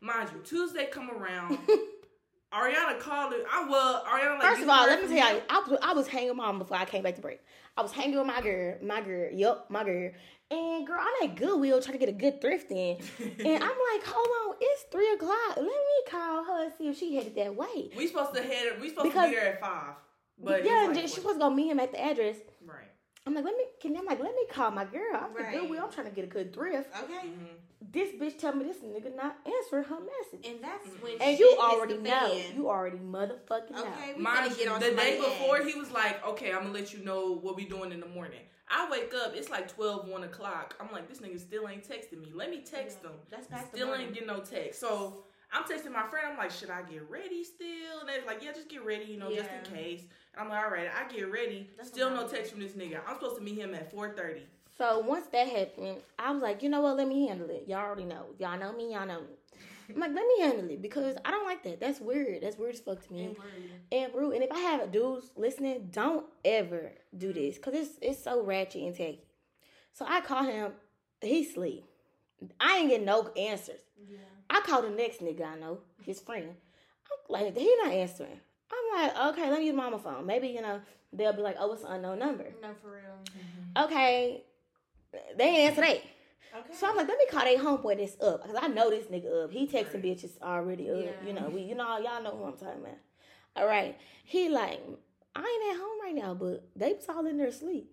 Mind 0.00 0.28
you, 0.34 0.40
Tuesday 0.40 0.86
come 0.86 1.10
around. 1.10 1.58
Ariana 2.52 3.00
called 3.00 3.32
it. 3.32 3.44
I 3.50 3.66
well, 3.68 4.04
Ariana. 4.04 4.38
Like, 4.38 4.48
First 4.48 4.62
of 4.62 4.68
all, 4.68 4.86
let 4.86 5.02
me 5.02 5.16
tell 5.16 5.34
you, 5.34 5.42
I 5.48 5.58
was, 5.66 5.78
I 5.82 5.92
was 5.92 6.06
hanging 6.06 6.28
with 6.28 6.36
mom 6.36 6.58
before 6.58 6.76
I 6.76 6.84
came 6.84 7.02
back 7.02 7.16
to 7.16 7.20
break. 7.20 7.40
I 7.76 7.82
was 7.82 7.90
hanging 7.90 8.16
with 8.16 8.26
my 8.26 8.40
girl, 8.40 8.76
my 8.82 9.00
girl, 9.00 9.32
yup, 9.32 9.70
my 9.70 9.82
girl. 9.82 10.10
And 10.50 10.86
girl, 10.86 11.00
I'm 11.00 11.28
at 11.30 11.36
Goodwill 11.36 11.80
trying 11.82 11.94
to 11.94 11.98
get 11.98 12.08
a 12.08 12.12
good 12.16 12.40
thrift 12.40 12.70
in. 12.70 12.98
And 13.20 13.62
I'm 13.64 13.76
like, 13.92 14.04
hold 14.06 14.28
on, 14.50 14.56
it's 14.60 14.82
three 14.92 15.10
o'clock. 15.14 15.56
Let 15.56 15.64
me 15.64 15.72
call 16.08 16.44
her 16.44 16.64
and 16.64 16.72
see 16.78 16.88
if 16.88 16.98
she 16.98 17.16
headed 17.16 17.34
that 17.34 17.56
way. 17.56 17.90
we 17.96 18.06
supposed 18.06 18.34
to 18.34 18.42
head. 18.42 18.80
We 18.80 18.90
supposed 18.90 19.08
Because- 19.08 19.24
to 19.24 19.30
be 19.30 19.36
there 19.36 19.54
at 19.54 19.60
five. 19.60 19.94
But 20.38 20.64
yeah, 20.64 20.92
like, 20.92 21.08
she 21.08 21.20
was 21.20 21.38
gonna 21.38 21.54
meet 21.54 21.70
him 21.70 21.80
at 21.80 21.92
the 21.92 22.04
address. 22.04 22.36
right. 22.66 22.90
I'm 23.26 23.34
like, 23.34 23.44
let 23.44 23.56
me 23.56 23.64
can 23.80 23.96
I'm 23.96 24.04
like, 24.04 24.20
let 24.20 24.34
me 24.34 24.44
call 24.50 24.70
my 24.70 24.84
girl. 24.84 25.14
I'm 25.14 25.32
Right. 25.34 25.46
at 25.46 25.52
Goodwill, 25.54 25.84
I'm 25.84 25.90
trying 25.92 26.06
to 26.08 26.12
get 26.12 26.24
a 26.24 26.28
good 26.28 26.52
thrift. 26.52 26.90
Okay. 27.04 27.28
Mhm. 27.28 27.46
This 27.92 28.10
bitch 28.20 28.38
tell 28.38 28.54
me 28.54 28.64
this 28.64 28.78
nigga 28.78 29.14
not 29.14 29.36
answering 29.46 29.84
her 29.84 29.98
message. 30.00 30.46
And 30.46 30.62
that's 30.62 30.86
when 31.00 31.12
And 31.12 31.20
shit 31.22 31.38
you 31.40 31.48
hits 31.50 31.60
already 31.60 31.94
the 31.96 32.02
know. 32.02 32.28
fan. 32.28 32.56
You 32.56 32.68
already 32.68 32.98
motherfucking 32.98 33.70
know. 33.70 33.80
Okay, 33.82 34.14
we 34.16 34.22
Mind 34.22 34.36
gotta 34.38 34.50
you, 34.50 34.56
get 34.56 34.68
on 34.68 34.80
the 34.80 34.86
day 34.90 34.96
somebody's 35.18 35.18
before 35.38 35.56
ass. 35.58 35.66
he 35.72 35.78
was 35.78 35.90
like, 35.90 36.26
okay, 36.26 36.52
I'm 36.52 36.62
gonna 36.62 36.72
let 36.72 36.92
you 36.92 37.04
know 37.04 37.32
what 37.36 37.56
we 37.56 37.64
doing 37.66 37.92
in 37.92 38.00
the 38.00 38.06
morning. 38.08 38.40
I 38.68 38.90
wake 38.90 39.12
up, 39.14 39.34
it's 39.34 39.50
like 39.50 39.68
12, 39.68 40.08
1 40.08 40.24
o'clock. 40.24 40.74
I'm 40.80 40.90
like, 40.90 41.08
this 41.08 41.18
nigga 41.18 41.38
still 41.38 41.68
ain't 41.68 41.86
texting 41.88 42.20
me. 42.22 42.32
Let 42.34 42.50
me 42.50 42.62
text 42.62 42.98
Yeah, 43.02 43.10
him. 43.10 43.16
That's 43.30 43.46
past 43.46 43.70
the 43.70 43.76
Still 43.78 43.88
morning. 43.88 44.06
ain't 44.06 44.14
getting 44.14 44.28
no 44.28 44.40
text. 44.40 44.80
So 44.80 45.24
I'm 45.54 45.62
texting 45.62 45.92
my 45.92 46.06
friend. 46.08 46.26
I'm 46.32 46.36
like, 46.36 46.50
should 46.50 46.70
I 46.70 46.82
get 46.82 47.08
ready 47.08 47.44
still? 47.44 48.00
And 48.00 48.08
they're 48.08 48.26
like, 48.26 48.42
yeah, 48.42 48.52
just 48.52 48.68
get 48.68 48.84
ready, 48.84 49.04
you 49.04 49.18
know, 49.18 49.32
just 49.32 49.48
in 49.50 49.72
case. 49.72 50.02
And 50.32 50.42
I'm 50.42 50.48
like, 50.48 50.64
all 50.64 50.70
right, 50.70 50.88
I 50.92 51.10
get 51.12 51.30
ready. 51.30 51.70
That's 51.76 51.88
still 51.88 52.10
no 52.10 52.26
text 52.26 52.50
from 52.50 52.60
this 52.60 52.72
nigga. 52.72 53.00
I'm 53.06 53.14
supposed 53.14 53.36
to 53.36 53.42
meet 53.42 53.56
him 53.56 53.74
at 53.74 53.94
4:30. 53.94 54.40
So 54.76 54.98
once 54.98 55.26
that 55.28 55.46
happened, 55.46 55.98
I 56.18 56.32
was 56.32 56.42
like, 56.42 56.62
you 56.62 56.68
know 56.68 56.80
what? 56.80 56.96
Let 56.96 57.06
me 57.06 57.28
handle 57.28 57.48
it. 57.50 57.64
Y'all 57.68 57.78
already 57.78 58.04
know. 58.04 58.26
Y'all 58.38 58.58
know 58.58 58.72
me. 58.72 58.92
Y'all 58.92 59.06
know 59.06 59.20
me. 59.20 59.36
I'm 59.88 60.00
like, 60.00 60.14
let 60.14 60.26
me 60.26 60.40
handle 60.40 60.70
it 60.70 60.82
because 60.82 61.16
I 61.24 61.30
don't 61.30 61.44
like 61.44 61.62
that. 61.64 61.78
That's 61.78 62.00
weird. 62.00 62.42
That's 62.42 62.58
weird 62.58 62.74
as 62.74 62.80
fuck 62.80 63.06
to 63.06 63.12
me. 63.12 63.24
And 63.26 63.36
rude. 63.38 63.70
And 63.92 64.14
rude. 64.14 64.34
And 64.34 64.42
if 64.42 64.50
I 64.50 64.58
have 64.58 64.90
dudes 64.90 65.30
listening, 65.36 65.90
don't 65.92 66.26
ever 66.44 66.92
do 67.16 67.28
mm-hmm. 67.28 67.38
this 67.38 67.56
because 67.56 67.74
it's 67.74 67.98
it's 68.02 68.24
so 68.24 68.42
ratchet 68.42 68.82
and 68.82 68.96
tacky. 68.96 69.20
So 69.92 70.04
I 70.08 70.20
call 70.20 70.44
him. 70.44 70.72
He 71.20 71.44
sleep. 71.44 71.84
I 72.60 72.78
ain't 72.78 72.90
getting 72.90 73.06
no 73.06 73.28
answers. 73.36 73.80
Yeah. 73.96 74.18
I 74.54 74.60
call 74.60 74.82
the 74.82 74.90
next 74.90 75.20
nigga 75.20 75.44
I 75.44 75.58
know, 75.58 75.78
his 76.02 76.20
friend. 76.20 76.50
I'm 77.10 77.18
like, 77.28 77.56
he 77.56 77.76
not 77.82 77.92
answering. 77.92 78.38
I'm 78.70 79.02
like, 79.02 79.26
okay, 79.34 79.50
let 79.50 79.58
me 79.58 79.66
use 79.66 79.74
mama 79.74 79.98
phone. 79.98 80.24
Maybe 80.26 80.48
you 80.48 80.62
know 80.62 80.80
they'll 81.12 81.32
be 81.32 81.42
like, 81.42 81.56
oh, 81.58 81.72
it's 81.72 81.82
an 81.82 81.92
unknown 81.92 82.20
number. 82.20 82.46
No, 82.62 82.68
for 82.80 82.92
real. 82.92 83.18
Mm-hmm. 83.26 83.84
Okay, 83.84 84.44
they 85.36 85.44
ain't 85.44 85.70
answer 85.70 85.80
that. 85.80 86.02
Okay. 86.56 86.72
So 86.72 86.88
I'm 86.88 86.96
like, 86.96 87.08
let 87.08 87.18
me 87.18 87.26
call 87.28 87.44
they 87.44 87.56
homeboy 87.56 87.96
this 87.96 88.16
up 88.22 88.42
because 88.42 88.56
I 88.62 88.68
know 88.68 88.88
this 88.90 89.06
nigga 89.06 89.44
up. 89.44 89.50
He 89.50 89.66
texting 89.66 89.94
Right. 89.94 90.04
bitches 90.04 90.40
already 90.40 90.88
up. 90.88 90.98
Yeah. 91.04 91.26
You 91.26 91.32
know, 91.32 91.48
we, 91.52 91.62
you 91.62 91.74
know, 91.74 91.98
y'all 91.98 92.22
know 92.22 92.30
who 92.36 92.44
I'm 92.44 92.52
talking 92.52 92.80
about. 92.80 92.98
All 93.56 93.66
right, 93.66 93.96
he 94.24 94.48
like, 94.48 94.80
I 95.34 95.40
ain't 95.40 95.74
at 95.74 95.80
home 95.80 95.98
right 96.02 96.14
now, 96.14 96.34
but 96.34 96.68
they 96.76 96.92
was 96.92 97.06
all 97.08 97.26
in 97.26 97.38
there 97.38 97.48
asleep. 97.48 97.90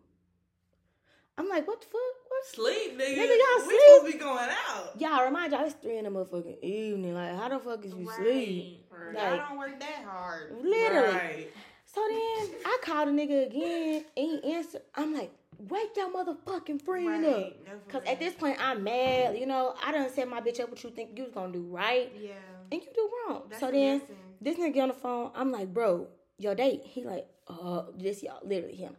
I'm 1.37 1.47
like, 1.49 1.67
what 1.67 1.81
the 1.81 1.87
fuck? 1.87 2.01
What? 2.27 2.45
Sleep, 2.45 2.97
nigga. 2.97 3.17
Nigga, 3.17 3.37
y'all 3.37 3.67
we 3.67 3.79
supposed 3.79 4.05
to 4.05 4.11
be 4.11 4.17
going 4.17 4.49
out. 4.67 4.99
Y'all 4.99 5.25
remind 5.25 5.53
y'all 5.53 5.65
it's 5.65 5.75
three 5.75 5.97
in 5.97 6.05
the 6.05 6.09
motherfucking 6.09 6.61
evening. 6.61 7.13
Like, 7.13 7.35
how 7.35 7.49
the 7.49 7.59
fuck 7.59 7.85
is 7.85 7.93
you 7.93 8.09
sleep? 8.15 8.85
Right. 8.91 9.17
I 9.17 9.37
don't 9.37 9.57
work 9.57 9.79
that 9.79 10.03
hard. 10.05 10.51
Literally. 10.61 11.13
Right. 11.13 11.47
So 11.85 12.01
then 12.07 12.49
I 12.65 12.77
called 12.83 13.09
a 13.09 13.11
nigga 13.11 13.47
again 13.47 14.05
and 14.15 14.25
he 14.43 14.53
answered. 14.53 14.81
I'm 14.95 15.13
like, 15.13 15.31
wake 15.57 15.89
your 15.95 16.09
motherfucking 16.09 16.81
friend 16.81 17.25
up. 17.25 17.35
Right. 17.35 17.65
That's 17.65 17.91
Cause 17.91 18.03
at 18.07 18.19
this 18.19 18.33
point 18.33 18.57
I'm 18.59 18.83
mad. 18.83 19.37
You 19.37 19.45
know, 19.45 19.75
I 19.83 19.91
done 19.91 20.09
set 20.09 20.27
my 20.27 20.41
bitch 20.41 20.59
up 20.59 20.69
what 20.69 20.83
you 20.83 20.89
think 20.91 21.17
you 21.17 21.23
was 21.23 21.33
gonna 21.33 21.51
do 21.51 21.61
right. 21.63 22.11
yeah. 22.19 22.31
And 22.71 22.81
you 22.81 22.87
do 22.95 23.09
wrong. 23.27 23.43
That's 23.49 23.59
so 23.59 23.71
then 23.71 23.99
lesson. 23.99 24.15
this 24.39 24.57
nigga 24.57 24.73
get 24.73 24.81
on 24.83 24.87
the 24.89 24.93
phone. 24.93 25.31
I'm 25.35 25.51
like, 25.51 25.73
bro, 25.73 26.07
your 26.37 26.55
date. 26.55 26.81
He 26.85 27.03
like, 27.03 27.27
uh, 27.47 27.83
this 27.97 28.23
y'all, 28.23 28.39
literally 28.43 28.75
him. 28.75 28.95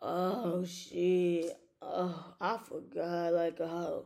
Oh 0.00 0.64
shit. 0.64 1.56
Oh, 1.84 2.24
I 2.40 2.58
forgot 2.58 3.32
like 3.32 3.58
a 3.60 3.66
hoe. 3.66 4.04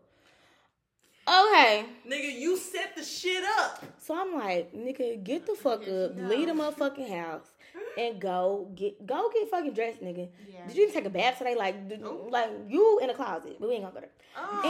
Okay. 1.28 1.85
Nigga, 2.09 2.38
you 2.38 2.56
set 2.56 2.95
the 2.95 3.02
shit 3.02 3.42
up. 3.59 3.85
So 3.99 4.16
I'm 4.18 4.35
like, 4.35 4.73
nigga, 4.73 5.23
get 5.23 5.45
the 5.45 5.54
fuck 5.54 5.80
up, 5.83 6.12
leave 6.16 6.47
the 6.47 6.54
motherfucking 6.54 7.09
house, 7.11 7.50
and 7.99 8.21
go 8.21 8.71
get 8.76 9.04
go 9.04 9.28
get 9.35 9.50
fucking 9.50 9.73
dressed, 9.75 10.00
nigga. 10.02 10.28
Yeah. 10.49 10.66
Did 10.68 10.76
you 10.76 10.83
even 10.85 10.95
take 10.95 11.04
a 11.04 11.11
bath 11.11 11.38
today? 11.38 11.56
Like, 11.56 11.88
d- 11.88 11.97
like 12.30 12.49
you 12.68 13.00
in 13.02 13.09
the 13.09 13.14
closet, 13.14 13.56
but 13.59 13.68
we 13.68 13.75
ain't 13.75 13.83
gonna 13.85 13.95
go 13.95 14.00
there. 14.00 14.11
Oh, 14.38 14.62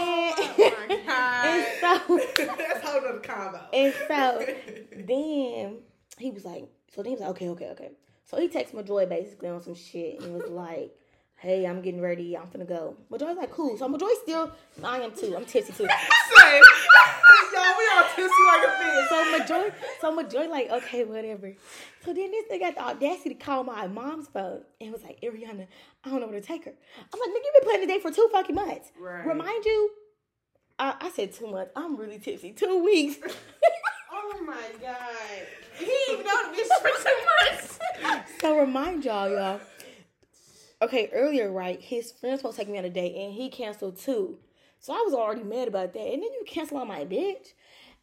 And- 0.88 0.88
my 0.88 1.06
God. 1.06 1.46
And 1.46 1.66
so, 2.38 2.46
That's 2.56 2.80
how 2.82 3.00
the 3.00 3.20
combo. 3.22 3.60
and 3.74 3.94
so, 4.08 4.46
then 5.06 5.76
he 6.18 6.30
was 6.30 6.44
like, 6.46 6.68
so 6.94 7.02
then 7.02 7.06
he 7.06 7.10
was 7.12 7.20
like, 7.20 7.30
okay, 7.30 7.48
okay, 7.50 7.68
okay. 7.72 7.90
So 8.24 8.38
he 8.40 8.48
texted 8.48 8.72
Majoy 8.74 9.06
basically 9.08 9.50
on 9.50 9.60
some 9.62 9.74
shit 9.74 10.20
and 10.22 10.32
was 10.34 10.48
like, 10.48 10.90
hey, 11.38 11.66
I'm 11.66 11.82
getting 11.82 12.00
ready, 12.00 12.36
I'm 12.36 12.46
finna 12.46 12.66
go. 12.66 12.96
Majoy's 13.10 13.36
like, 13.36 13.50
cool. 13.50 13.76
So 13.76 13.88
Majoy 13.88 14.10
still, 14.22 14.52
I 14.82 15.00
am 15.00 15.12
too, 15.12 15.34
I'm 15.36 15.44
tipsy 15.44 15.72
too. 15.72 15.86
Say, 16.36 16.60
y'all, 17.52 17.74
we 17.78 17.88
all 17.94 18.04
tipsy 18.14 18.42
like 18.46 18.66
a 18.66 18.70
fish. 18.78 19.08
So 19.08 19.38
Majoy, 19.38 19.72
so 20.00 20.16
Majoy 20.16 20.48
like, 20.50 20.70
okay, 20.70 21.04
whatever. 21.04 21.54
So 22.04 22.12
then 22.12 22.30
this 22.30 22.46
nigga 22.50 22.60
got 22.60 22.74
the 22.74 22.82
audacity 22.82 23.30
to 23.30 23.34
call 23.34 23.64
my 23.64 23.86
mom's 23.86 24.28
phone 24.28 24.62
and 24.80 24.92
was 24.92 25.02
like, 25.02 25.20
Ariana, 25.20 25.66
I 26.04 26.10
don't 26.10 26.20
know 26.20 26.26
where 26.26 26.40
to 26.40 26.46
take 26.46 26.64
her. 26.64 26.72
I'm 26.72 27.20
like, 27.20 27.28
nigga, 27.30 27.44
you've 27.44 27.54
been 27.54 27.64
planning 27.70 27.86
the 27.86 27.94
day 27.94 28.00
for 28.00 28.10
two 28.10 28.28
fucking 28.32 28.54
months. 28.54 28.90
Right. 28.98 29.26
Remind 29.26 29.64
you, 29.64 29.90
I, 30.78 30.94
I 31.00 31.10
said 31.10 31.32
two 31.32 31.48
months. 31.48 31.72
I'm 31.76 31.96
really 31.96 32.18
tipsy. 32.18 32.52
Two 32.52 32.82
weeks. 32.82 33.18
Oh 34.18 34.42
my 34.44 34.56
god. 34.80 34.96
He 35.78 35.92
even 36.10 36.24
know 36.24 36.52
bitch 36.52 36.80
for 36.80 36.88
two 36.88 37.50
months. 37.50 37.78
so 38.40 38.58
remind 38.58 39.04
y'all, 39.04 39.30
y'all. 39.30 39.60
Okay, 40.82 41.08
earlier, 41.12 41.50
right, 41.50 41.80
his 41.80 42.12
friend's 42.12 42.40
supposed 42.40 42.58
to 42.58 42.64
take 42.64 42.70
me 42.70 42.78
on 42.78 42.84
a 42.84 42.90
date 42.90 43.14
and 43.16 43.32
he 43.32 43.48
canceled 43.48 43.98
too. 43.98 44.38
So 44.78 44.92
I 44.92 45.02
was 45.04 45.14
already 45.14 45.42
mad 45.42 45.68
about 45.68 45.94
that. 45.94 46.00
And 46.00 46.22
then 46.22 46.30
you 46.32 46.44
cancel 46.46 46.76
on 46.76 46.88
my 46.88 47.04
bitch. 47.04 47.54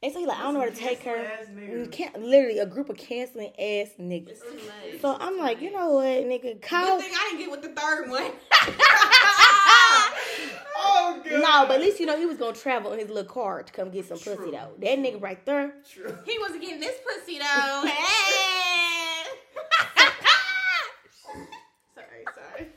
And 0.01 0.11
so 0.11 0.19
he 0.19 0.25
like, 0.25 0.37
I 0.39 0.43
don't 0.43 0.55
know 0.55 0.59
where 0.59 0.71
to 0.71 0.75
take 0.75 1.03
her. 1.03 1.15
Canceling-ass 1.15 1.47
niggas. 1.55 1.87
Mm, 1.87 1.91
Can't, 1.91 2.21
literally 2.23 2.59
a 2.59 2.65
group 2.65 2.89
of 2.89 2.97
canceling 2.97 3.49
ass 3.51 3.89
niggas. 3.99 4.29
It's 4.29 4.41
too 4.41 4.55
much. 4.55 5.01
So 5.01 5.15
I'm 5.19 5.37
like, 5.37 5.61
you 5.61 5.71
know 5.71 5.91
what, 5.91 6.05
nigga, 6.05 6.61
call. 6.61 6.97
Good 6.97 7.05
thing 7.05 7.13
I 7.15 7.29
didn't 7.29 7.39
get 7.39 7.51
with 7.51 7.61
the 7.61 7.79
third 7.79 8.09
one. 8.09 8.31
Oh, 10.85 11.21
God. 11.23 11.39
No, 11.41 11.65
but 11.67 11.75
at 11.75 11.81
least 11.81 11.99
you 11.99 12.05
know 12.05 12.17
he 12.17 12.25
was 12.25 12.37
gonna 12.37 12.53
travel 12.55 12.91
in 12.91 12.99
his 12.99 13.07
little 13.07 13.23
car 13.31 13.63
to 13.63 13.71
come 13.71 13.89
get 13.89 14.05
some 14.05 14.17
pussy 14.17 14.51
though. 14.51 14.71
That 14.79 14.97
nigga 14.99 15.21
right 15.21 15.43
there. 15.45 15.75
True. 15.89 16.17
he 16.25 16.37
wasn't 16.39 16.61
getting 16.61 16.79
this 16.79 16.95
pussy 17.07 17.37
though. 17.39 17.83
Hey. 17.87 19.23
sorry, 21.95 22.25
sorry. 22.35 22.67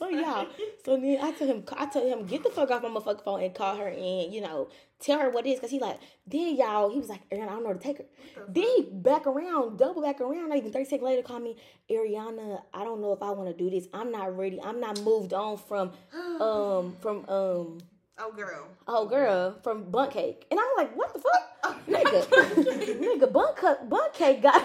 So 0.00 0.08
y'all, 0.08 0.48
so 0.84 0.96
then 0.96 1.18
I 1.20 1.30
tell 1.32 1.46
him, 1.46 1.62
I 1.76 1.86
tell 1.86 2.06
him, 2.06 2.24
get 2.24 2.42
the 2.42 2.48
fuck 2.48 2.70
off 2.70 2.82
my 2.82 2.88
motherfucking 2.88 3.22
phone 3.22 3.42
and 3.42 3.54
call 3.54 3.76
her 3.76 3.86
and 3.86 4.32
you 4.32 4.40
know 4.40 4.70
tell 4.98 5.18
her 5.18 5.28
what 5.30 5.46
it 5.46 5.50
is, 5.50 5.60
cause 5.60 5.70
he 5.70 5.78
like, 5.78 5.98
then 6.26 6.56
y'all, 6.56 6.90
he 6.90 6.98
was 6.98 7.10
like, 7.10 7.28
Ariana, 7.30 7.44
I 7.44 7.46
don't 7.50 7.62
know 7.62 7.68
where 7.68 7.74
to 7.74 7.80
take 7.80 7.98
her. 7.98 8.04
Then 8.48 8.64
he 8.64 8.88
back 8.90 9.26
around, 9.26 9.78
double 9.78 10.02
back 10.02 10.20
around, 10.22 10.48
not 10.48 10.56
even 10.56 10.72
thirty 10.72 10.86
seconds 10.86 11.02
later, 11.02 11.22
call 11.22 11.38
me, 11.38 11.56
Ariana, 11.90 12.62
I 12.72 12.82
don't 12.84 13.02
know 13.02 13.12
if 13.12 13.22
I 13.22 13.30
want 13.30 13.50
to 13.50 13.56
do 13.56 13.68
this. 13.68 13.88
I'm 13.92 14.10
not 14.10 14.36
ready. 14.36 14.58
I'm 14.62 14.80
not 14.80 15.02
moved 15.02 15.34
on 15.34 15.58
from, 15.58 15.92
um, 16.40 16.96
from 17.00 17.28
um. 17.28 17.78
Oh 18.18 18.32
girl. 18.34 18.68
Oh 18.88 19.06
girl, 19.06 19.58
from 19.62 19.90
Bunk 19.90 20.12
Cake. 20.12 20.46
And 20.50 20.58
I'm 20.58 20.66
like, 20.78 20.96
what 20.96 21.12
the 21.12 21.20
fuck? 21.20 21.86
nigga, 21.86 22.22
nigga, 23.00 23.32
Bunk, 23.32 23.60
Bunk 23.88 24.14
Cake 24.14 24.42
got 24.42 24.64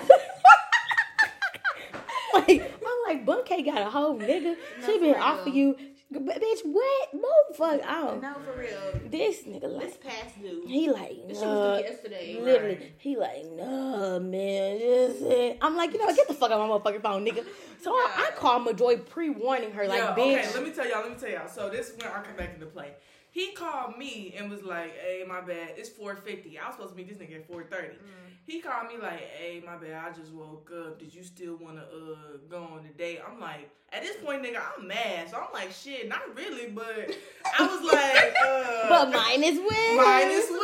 like 2.33 2.84
like 3.07 3.45
Cake 3.45 3.65
got 3.65 3.81
a 3.81 3.89
whole 3.89 4.17
nigga. 4.17 4.55
she 4.85 4.99
been 4.99 5.15
off 5.15 5.45
of 5.47 5.53
you. 5.53 5.75
Bitch, 6.13 6.59
what? 6.63 7.13
Move 7.13 7.23
fuck 7.57 7.81
out. 7.83 8.21
No, 8.21 8.35
for 8.35 8.57
real. 8.59 8.69
This 9.09 9.43
nigga 9.43 9.79
This 9.79 9.97
past 9.97 10.39
due. 10.39 10.63
he 10.65 10.89
like 10.89 11.27
This 11.27 11.39
shit 11.39 11.47
was 11.47 11.81
yesterday. 11.81 12.37
Literally, 12.39 12.75
Right. 12.75 12.91
he 12.99 13.17
like, 13.17 13.45
nah, 13.51 14.19
man, 14.19 14.79
just 14.79 15.21
it. 15.23 15.57
I'm 15.61 15.75
like, 15.75 15.91
you 15.93 15.99
know, 15.99 16.05
what, 16.05 16.15
get 16.15 16.27
the 16.27 16.33
fuck 16.35 16.51
out 16.51 16.59
of 16.61 16.69
my 16.69 16.91
motherfucking 16.91 17.01
phone, 17.01 17.25
nigga. 17.25 17.43
So 17.81 17.91
I, 17.91 18.27
I 18.29 18.35
call 18.35 18.59
Majoy 18.61 19.03
pre-warning 19.09 19.71
her, 19.71 19.87
like, 19.87 19.99
Yo, 19.99 20.05
bitch. 20.13 20.45
okay, 20.45 20.53
let 20.53 20.63
me 20.63 20.71
tell 20.71 20.87
y'all, 20.87 21.01
let 21.01 21.09
me 21.11 21.17
tell 21.19 21.29
y'all. 21.29 21.47
So 21.49 21.69
this 21.69 21.89
is 21.89 21.97
when 21.97 22.07
I 22.07 22.21
come 22.21 22.35
back 22.37 22.53
into 22.53 22.67
play. 22.67 22.91
He 23.35 23.51
called 23.51 23.97
me 23.97 24.33
and 24.37 24.49
was 24.49 24.63
like, 24.63 24.97
hey, 24.97 25.25
my 25.27 25.41
bad, 25.41 25.71
it's 25.75 25.89
450. 25.89 26.57
I 26.57 26.67
was 26.67 26.75
supposed 26.75 26.91
to 26.91 26.95
meet 26.95 27.09
this 27.09 27.17
nigga 27.17 27.35
at 27.35 27.47
430. 27.47 27.97
He 28.45 28.61
called 28.61 28.87
me 28.87 28.93
like, 28.97 29.19
hey, 29.19 29.61
my 29.65 29.75
bad, 29.75 30.05
I 30.05 30.17
just 30.17 30.31
woke 30.31 30.71
up. 30.73 30.99
Did 30.99 31.13
you 31.13 31.21
still 31.21 31.57
want 31.57 31.75
to 31.75 31.81
uh 31.83 32.37
go 32.47 32.63
on 32.63 32.83
the 32.83 32.93
date? 32.97 33.19
I'm 33.27 33.41
like, 33.41 33.69
at 33.91 34.03
this 34.03 34.15
point, 34.23 34.41
nigga, 34.41 34.61
I'm 34.77 34.87
mad. 34.87 35.29
So 35.29 35.35
I'm 35.35 35.51
like, 35.53 35.73
shit, 35.73 36.07
not 36.07 36.21
really, 36.33 36.67
but 36.69 37.13
I 37.59 37.67
was 37.67 37.81
like, 37.93 38.35
uh. 38.41 38.87
but 38.87 39.11
mine 39.11 39.43
is 39.43 39.57
win. 39.57 39.97
Minus 39.97 40.49
Wells. 40.49 40.61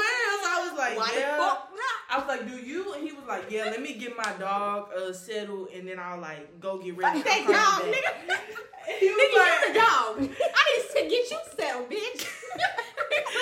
I 0.47 0.69
was 0.69 0.77
like, 0.79 0.97
Why 0.97 1.11
the 1.13 1.19
yeah. 1.19 1.37
fuck? 1.37 1.67
I 2.09 2.17
was 2.19 2.27
like, 2.27 2.47
do 2.47 2.55
you? 2.55 2.93
And 2.93 3.03
he 3.03 3.11
was 3.11 3.25
like, 3.27 3.51
yeah, 3.51 3.65
let 3.65 3.81
me 3.81 3.95
get 3.95 4.15
my 4.15 4.31
dog 4.39 4.89
uh, 4.97 5.11
settled 5.11 5.69
and 5.75 5.85
then 5.85 5.99
I'll 5.99 6.21
like 6.21 6.57
go 6.61 6.77
get 6.77 6.95
ready. 6.95 7.19
Fuck 7.19 7.27
that 7.27 7.47
dog, 7.47 7.93
nigga. 7.93 8.27
back. 8.27 8.41
He 8.99 9.07
was 9.09 9.17
Nigga, 9.17 9.37
like, 9.39 9.51
you're 9.61 9.73
the 9.73 9.79
dog. 9.79 10.37
I 10.55 10.75
didn't 10.75 10.91
say 10.91 11.09
get 11.09 11.31
you 11.31 11.39
settled, 11.57 11.89
bitch. 11.89 12.27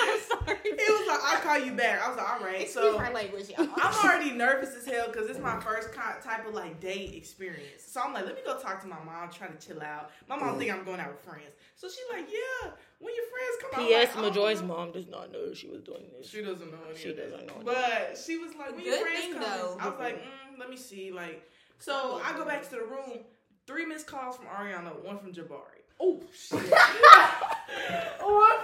I'm 0.02 0.20
sorry. 0.20 0.58
He 0.62 0.70
was 0.70 1.08
like, 1.08 1.20
I'll 1.24 1.40
call 1.40 1.58
you 1.58 1.72
back. 1.72 2.00
I 2.02 2.08
was 2.08 2.16
like, 2.18 2.30
all 2.30 2.40
right. 2.40 2.60
Excuse 2.62 2.92
So 2.92 2.98
my 2.98 3.10
language, 3.10 3.50
y'all. 3.50 3.68
I'm 3.76 3.94
already 4.04 4.32
nervous 4.70 4.86
as 4.86 4.92
hell 4.92 5.06
because 5.08 5.28
it's 5.28 5.38
my 5.38 5.58
first 5.60 5.92
ki- 5.92 6.00
type 6.22 6.46
of 6.46 6.54
like 6.54 6.80
date 6.80 7.14
experience. 7.14 7.82
So 7.86 8.00
I'm 8.02 8.12
like, 8.12 8.26
let 8.26 8.34
me 8.34 8.40
go 8.44 8.58
talk 8.58 8.80
to 8.82 8.88
my 8.88 9.02
mom, 9.04 9.30
try 9.30 9.48
to 9.48 9.66
chill 9.66 9.82
out. 9.82 10.10
My 10.28 10.36
mom 10.36 10.58
think 10.58 10.72
I'm 10.72 10.84
going 10.84 11.00
out 11.00 11.08
with 11.12 11.20
friends. 11.20 11.52
So 11.76 11.88
she's 11.88 11.98
like, 12.12 12.26
yeah, 12.30 12.70
when 12.98 13.14
your 13.14 13.24
friends 13.26 13.56
come 13.60 13.70
out. 13.82 13.88
P.S. 13.88 14.10
I'm 14.16 14.22
like, 14.22 14.32
Majoy's 14.32 14.60
"Oh." 14.62 14.66
mom 14.66 14.92
does 14.92 15.08
not 15.08 15.32
know 15.32 15.52
she 15.54 15.68
was 15.68 15.82
doing 15.82 16.04
this. 16.16 16.28
She 16.30 16.42
doesn't 16.42 16.70
know 16.70 16.78
She 16.94 17.12
doesn't 17.14 17.46
know 17.46 17.54
But 17.64 18.18
she 18.24 18.38
was 18.38 18.54
like, 18.54 18.76
when 18.76 18.84
your 18.84 18.94
Good 18.96 19.02
friends 19.02 19.20
thing, 19.24 19.32
come, 19.34 19.42
though. 19.42 19.76
I 19.80 19.88
was 19.88 19.98
like, 19.98 20.22
mm, 20.22 20.58
let 20.58 20.70
me 20.70 20.76
see. 20.76 21.10
Like, 21.12 21.48
so 21.78 22.20
I 22.24 22.36
go 22.36 22.44
back 22.44 22.62
to 22.64 22.70
the 22.70 22.80
room. 22.82 23.20
Three 23.66 23.86
missed 23.86 24.06
calls 24.06 24.36
from 24.36 24.46
Ariana, 24.46 25.02
one 25.04 25.18
from 25.18 25.32
Jabari. 25.32 25.80
Oh 26.00 26.18
shit. 26.34 26.58
one 26.60 26.70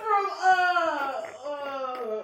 from 0.03 0.27
uh 0.43 1.23
uh 1.47 2.23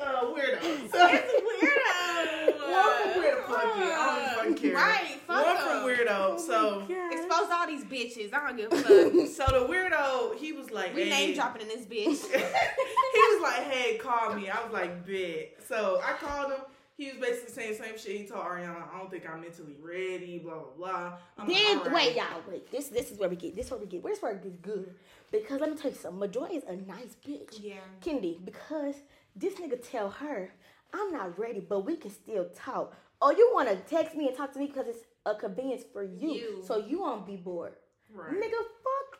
uh 0.00 0.24
weirdo. 0.24 0.90
So, 0.90 1.08
it's 1.10 1.32
weirdo. 1.42 2.55
One 2.76 3.12
from 3.12 3.22
weirdo. 3.22 3.46
Fuck 3.46 3.76
it. 3.78 3.82
I 3.82 4.16
don't 4.16 4.34
fucking 4.36 4.54
care. 4.54 4.74
Right, 4.74 5.20
fuck 5.26 5.46
One 5.46 5.56
from 5.56 5.88
them. 5.88 6.06
weirdo. 6.06 6.08
Oh 6.10 6.38
so. 6.38 6.86
Expose 7.12 7.50
all 7.52 7.66
these 7.66 7.84
bitches. 7.84 8.32
I 8.34 8.46
don't 8.46 8.56
give 8.56 8.72
a 8.72 8.76
fuck. 8.76 9.28
So 9.28 9.58
the 9.60 9.66
weirdo, 9.72 10.36
he 10.36 10.52
was 10.52 10.70
like, 10.70 10.94
we 10.94 11.04
hey. 11.04 11.10
name 11.10 11.34
dropping 11.34 11.62
in 11.62 11.68
this 11.68 11.86
bitch. 11.86 12.30
he 12.30 13.20
was 13.20 13.42
like, 13.42 13.62
"Hey, 13.70 13.98
call 13.98 14.34
me." 14.34 14.48
I 14.48 14.62
was 14.64 14.72
like, 14.72 15.06
"Bet." 15.06 15.56
So 15.68 16.00
I 16.04 16.12
called 16.12 16.52
him. 16.52 16.60
He 16.96 17.10
was 17.10 17.18
basically 17.18 17.52
saying 17.52 17.72
the 17.72 17.78
same 17.84 17.98
shit. 17.98 18.20
He 18.22 18.26
told 18.26 18.42
Ariana, 18.44 18.82
"I 18.92 18.98
don't 18.98 19.10
think 19.10 19.28
I'm 19.28 19.40
mentally 19.42 19.76
ready." 19.82 20.38
Blah 20.38 20.54
blah 20.54 20.70
blah. 20.76 21.12
I'm 21.38 21.46
like, 21.48 21.56
Then 21.56 21.78
"All 21.78 21.84
right." 21.84 21.94
wait, 21.94 22.16
y'all, 22.16 22.42
wait. 22.48 22.70
This 22.70 22.88
this 22.88 23.10
is 23.10 23.18
where 23.18 23.28
we 23.28 23.36
get. 23.36 23.54
This 23.56 23.66
is 23.66 23.70
where 23.70 23.80
we 23.80 23.86
get. 23.86 24.02
Where's 24.02 24.18
where 24.20 24.32
it 24.32 24.42
gets 24.42 24.56
good? 24.62 24.94
Because 25.30 25.60
let 25.60 25.70
me 25.70 25.76
tell 25.76 25.90
you 25.90 25.96
something. 25.96 26.28
Majoy 26.28 26.50
is 26.56 26.62
a 26.64 26.76
nice 26.76 27.16
bitch. 27.26 27.58
Yeah. 27.60 27.74
Kendi, 28.04 28.42
because 28.44 28.94
this 29.34 29.54
nigga 29.54 29.78
tell 29.90 30.08
her, 30.08 30.50
I'm 30.92 31.12
not 31.12 31.38
ready, 31.38 31.60
but 31.60 31.80
we 31.84 31.96
can 31.96 32.10
still 32.10 32.46
talk. 32.54 32.94
Oh, 33.20 33.30
you 33.30 33.50
want 33.54 33.68
to 33.68 33.76
text 33.76 34.14
me 34.16 34.28
and 34.28 34.36
talk 34.36 34.52
to 34.52 34.58
me 34.58 34.66
because 34.66 34.86
it's 34.88 35.04
a 35.24 35.34
convenience 35.34 35.82
for 35.92 36.02
you, 36.02 36.30
You. 36.30 36.62
so 36.66 36.78
you 36.78 37.00
won't 37.00 37.26
be 37.26 37.36
bored. 37.36 37.74
Right. 38.12 38.32
Nigga, 38.32 38.60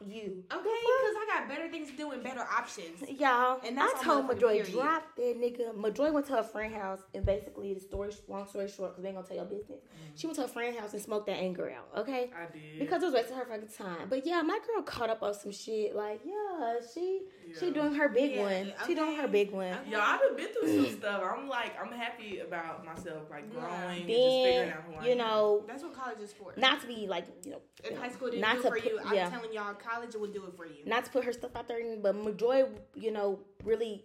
you. 0.07 0.45
Okay, 0.53 0.63
because 0.63 1.17
I 1.17 1.27
got 1.29 1.49
better 1.49 1.69
things 1.71 1.91
to 1.91 1.97
do 1.97 2.11
and 2.11 2.23
better 2.23 2.41
options. 2.41 3.03
Y'all, 3.09 3.61
And 3.65 3.77
that's 3.77 4.01
I 4.01 4.05
told 4.05 4.27
motherfucking 4.29 4.41
Majoy, 4.67 4.73
drop 4.73 5.17
that 5.17 5.41
nigga. 5.41 5.75
Majoy 5.75 6.13
went 6.13 6.27
to 6.27 6.33
her 6.35 6.43
friend 6.43 6.75
house, 6.75 7.01
and 7.15 7.25
basically, 7.25 7.75
the 7.75 7.81
story, 7.81 8.11
long 8.29 8.47
story 8.47 8.69
short, 8.69 8.93
because 8.93 9.03
we 9.03 9.09
ain't 9.09 9.17
gonna 9.17 9.27
tell 9.27 9.37
your 9.37 9.47
business. 9.47 9.79
Mm-hmm. 9.81 10.17
She 10.17 10.27
went 10.27 10.37
to 10.37 10.43
her 10.43 10.49
friend 10.49 10.77
house 10.79 10.93
and 10.93 11.03
smoked 11.03 11.27
that 11.27 11.37
anger 11.39 11.71
out, 11.71 12.01
okay? 12.01 12.31
I 12.37 12.51
did. 12.53 12.79
Because 12.79 13.03
it 13.03 13.07
was 13.07 13.15
wasting 13.15 13.37
her 13.37 13.45
fucking 13.45 13.69
time. 13.77 14.09
But 14.09 14.27
yeah, 14.27 14.43
my 14.43 14.59
girl 14.67 14.83
caught 14.83 15.11
up 15.11 15.23
on 15.23 15.35
some 15.35 15.53
shit. 15.53 15.95
Like, 15.95 16.21
yeah, 16.25 16.77
she 16.95 17.23
she 17.59 17.71
doing 17.71 17.95
her 17.95 18.09
big 18.09 18.33
Yeah, 18.35 18.43
one. 18.43 18.73
She 18.87 18.95
doing 18.95 19.17
her 19.17 19.29
big 19.29 19.51
one. 19.51 19.73
Okay. 19.73 19.91
Yo, 19.91 20.01
I've 20.01 20.37
been 20.37 20.49
through 20.49 20.85
some 20.87 20.99
stuff. 20.99 21.23
I'm 21.25 21.49
like, 21.49 21.73
I'm 21.81 21.93
happy 21.93 22.41
about 22.41 22.85
myself, 22.85 23.31
like 23.31 23.45
Yeah. 23.53 23.61
growing 23.61 24.01
and 24.01 24.09
just 24.09 24.37
figuring 24.45 24.71
out 24.71 24.83
who 24.89 24.95
I 24.95 25.05
you 25.05 25.13
am. 25.13 25.19
know, 25.19 25.65
That's 25.67 25.83
what 25.83 25.95
college 25.95 26.21
is 26.21 26.33
for. 26.33 26.53
not 26.57 26.81
to 26.81 26.87
be 26.87 27.07
like 27.07 27.27
you 27.45 27.53
know, 27.53 27.61
in 27.85 27.91
you 27.91 27.97
know, 27.97 28.03
high 28.03 28.11
school 28.11 28.29
didn't 28.29 28.41
not 28.41 28.57
do 28.57 28.63
to 28.63 28.69
for 28.69 28.79
you. 28.79 28.99
I'm 29.05 29.15
yeah. 29.15 29.31
telling 29.31 29.53
y'all, 29.53 29.75
college, 29.89 30.15
it 30.15 30.21
would 30.21 30.35
do 30.35 30.45
it 30.47 30.57
for 30.57 30.67
you. 30.67 30.85
not 30.87 31.05
to 31.05 31.11
put 31.11 31.25
her 31.25 31.33
stuff 31.33 31.55
out 31.57 31.69
there, 31.69 31.81
but 32.03 32.15
Majoy, 32.15 32.69
you 32.95 33.11
know, 33.13 33.39
really 33.65 34.05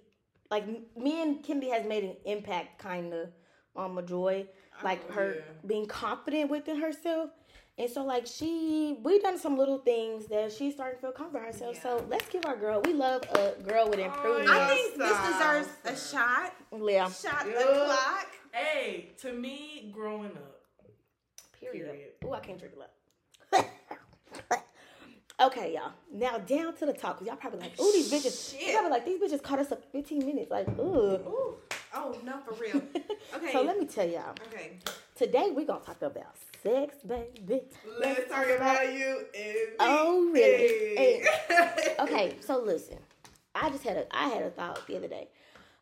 like 0.49 0.65
me 0.97 1.21
and 1.21 1.43
Kennedy 1.43 1.69
has 1.69 1.85
made 1.85 2.03
an 2.03 2.15
impact 2.25 2.77
kind 2.79 3.13
of 3.13 3.29
on 3.75 3.95
Majoy, 3.95 4.45
like 4.83 5.01
Oh, 5.09 5.13
her 5.13 5.35
yeah. 5.37 5.41
being 5.65 5.85
confident 5.85 6.49
within 6.49 6.79
herself. 6.81 7.29
And 7.77 7.89
so, 7.89 8.03
like 8.03 8.27
she, 8.27 8.97
we 9.01 9.19
done 9.21 9.39
some 9.39 9.57
little 9.57 9.77
things 9.79 10.27
that 10.27 10.51
she's 10.51 10.73
starting 10.73 10.97
to 10.97 11.01
feel 11.01 11.11
comfortable 11.13 11.39
in 11.47 11.53
herself. 11.53 11.81
So 11.81 12.05
let's 12.09 12.27
give 12.29 12.45
our 12.45 12.57
girl. 12.57 12.81
We 12.83 12.93
love 12.93 13.23
a 13.33 13.53
girl 13.63 13.89
with 13.89 13.99
oh, 13.99 14.03
improvement. 14.03 14.49
I 14.49 14.67
think 14.67 14.97
this 14.97 15.17
deserves 15.31 15.69
a 15.85 15.95
shot. 15.95 16.53
yeah. 16.85 17.09
Shot 17.09 17.45
the 17.45 17.51
Yeah. 17.51 17.85
clock. 17.85 18.27
Hey, 18.51 19.09
to 19.21 19.31
me, 19.31 19.89
growing 19.93 20.31
up. 20.31 20.61
Period. 21.59 21.85
Period. 21.85 22.09
Oh, 22.25 22.33
I 22.33 22.39
can't 22.41 22.59
drink 22.59 22.75
a 22.75 22.79
lot. 22.79 22.91
Okay, 25.41 25.73
y'all. 25.73 25.91
Now 26.13 26.37
down 26.37 26.75
to 26.77 26.85
the 26.85 26.93
talk. 26.93 27.19
Cause 27.19 27.27
y'all 27.27 27.35
probably 27.35 27.59
like, 27.59 27.79
ooh, 27.79 27.91
these 27.93 28.11
bitches. 28.11 28.51
Shit. 28.51 28.61
Y'all 28.61 28.81
probably 28.81 28.91
like 28.91 29.05
these 29.05 29.21
bitches 29.21 29.43
caught 29.43 29.59
us 29.59 29.71
up 29.71 29.83
15 29.91 30.25
minutes. 30.25 30.51
Like, 30.51 30.67
ooh. 30.79 31.15
Ooh. 31.15 31.55
Oh 31.93 32.17
no, 32.23 32.39
for 32.39 32.53
real. 32.55 32.81
Okay. 33.33 33.53
So 33.53 33.61
let 33.61 33.79
me 33.79 33.85
tell 33.85 34.07
y'all. 34.07 34.35
Okay. 34.47 34.79
Today 35.15 35.51
we're 35.55 35.65
gonna 35.65 35.79
talk 35.85 36.01
about 36.01 36.35
sex, 36.61 36.95
baby. 37.05 37.61
Let's 37.99 38.29
talk 38.29 38.45
about 38.45 38.93
you 38.93 39.25
and 39.33 39.53
me. 39.53 39.75
Oh, 39.79 40.29
really? 40.33 40.95
Hey. 40.97 41.25
Okay, 41.99 42.35
so 42.41 42.59
listen. 42.59 42.97
I 43.53 43.69
just 43.69 43.83
had 43.83 43.97
a 43.97 44.05
I 44.11 44.29
had 44.29 44.43
a 44.43 44.49
thought 44.49 44.85
the 44.87 44.97
other 44.97 45.07
day. 45.07 45.29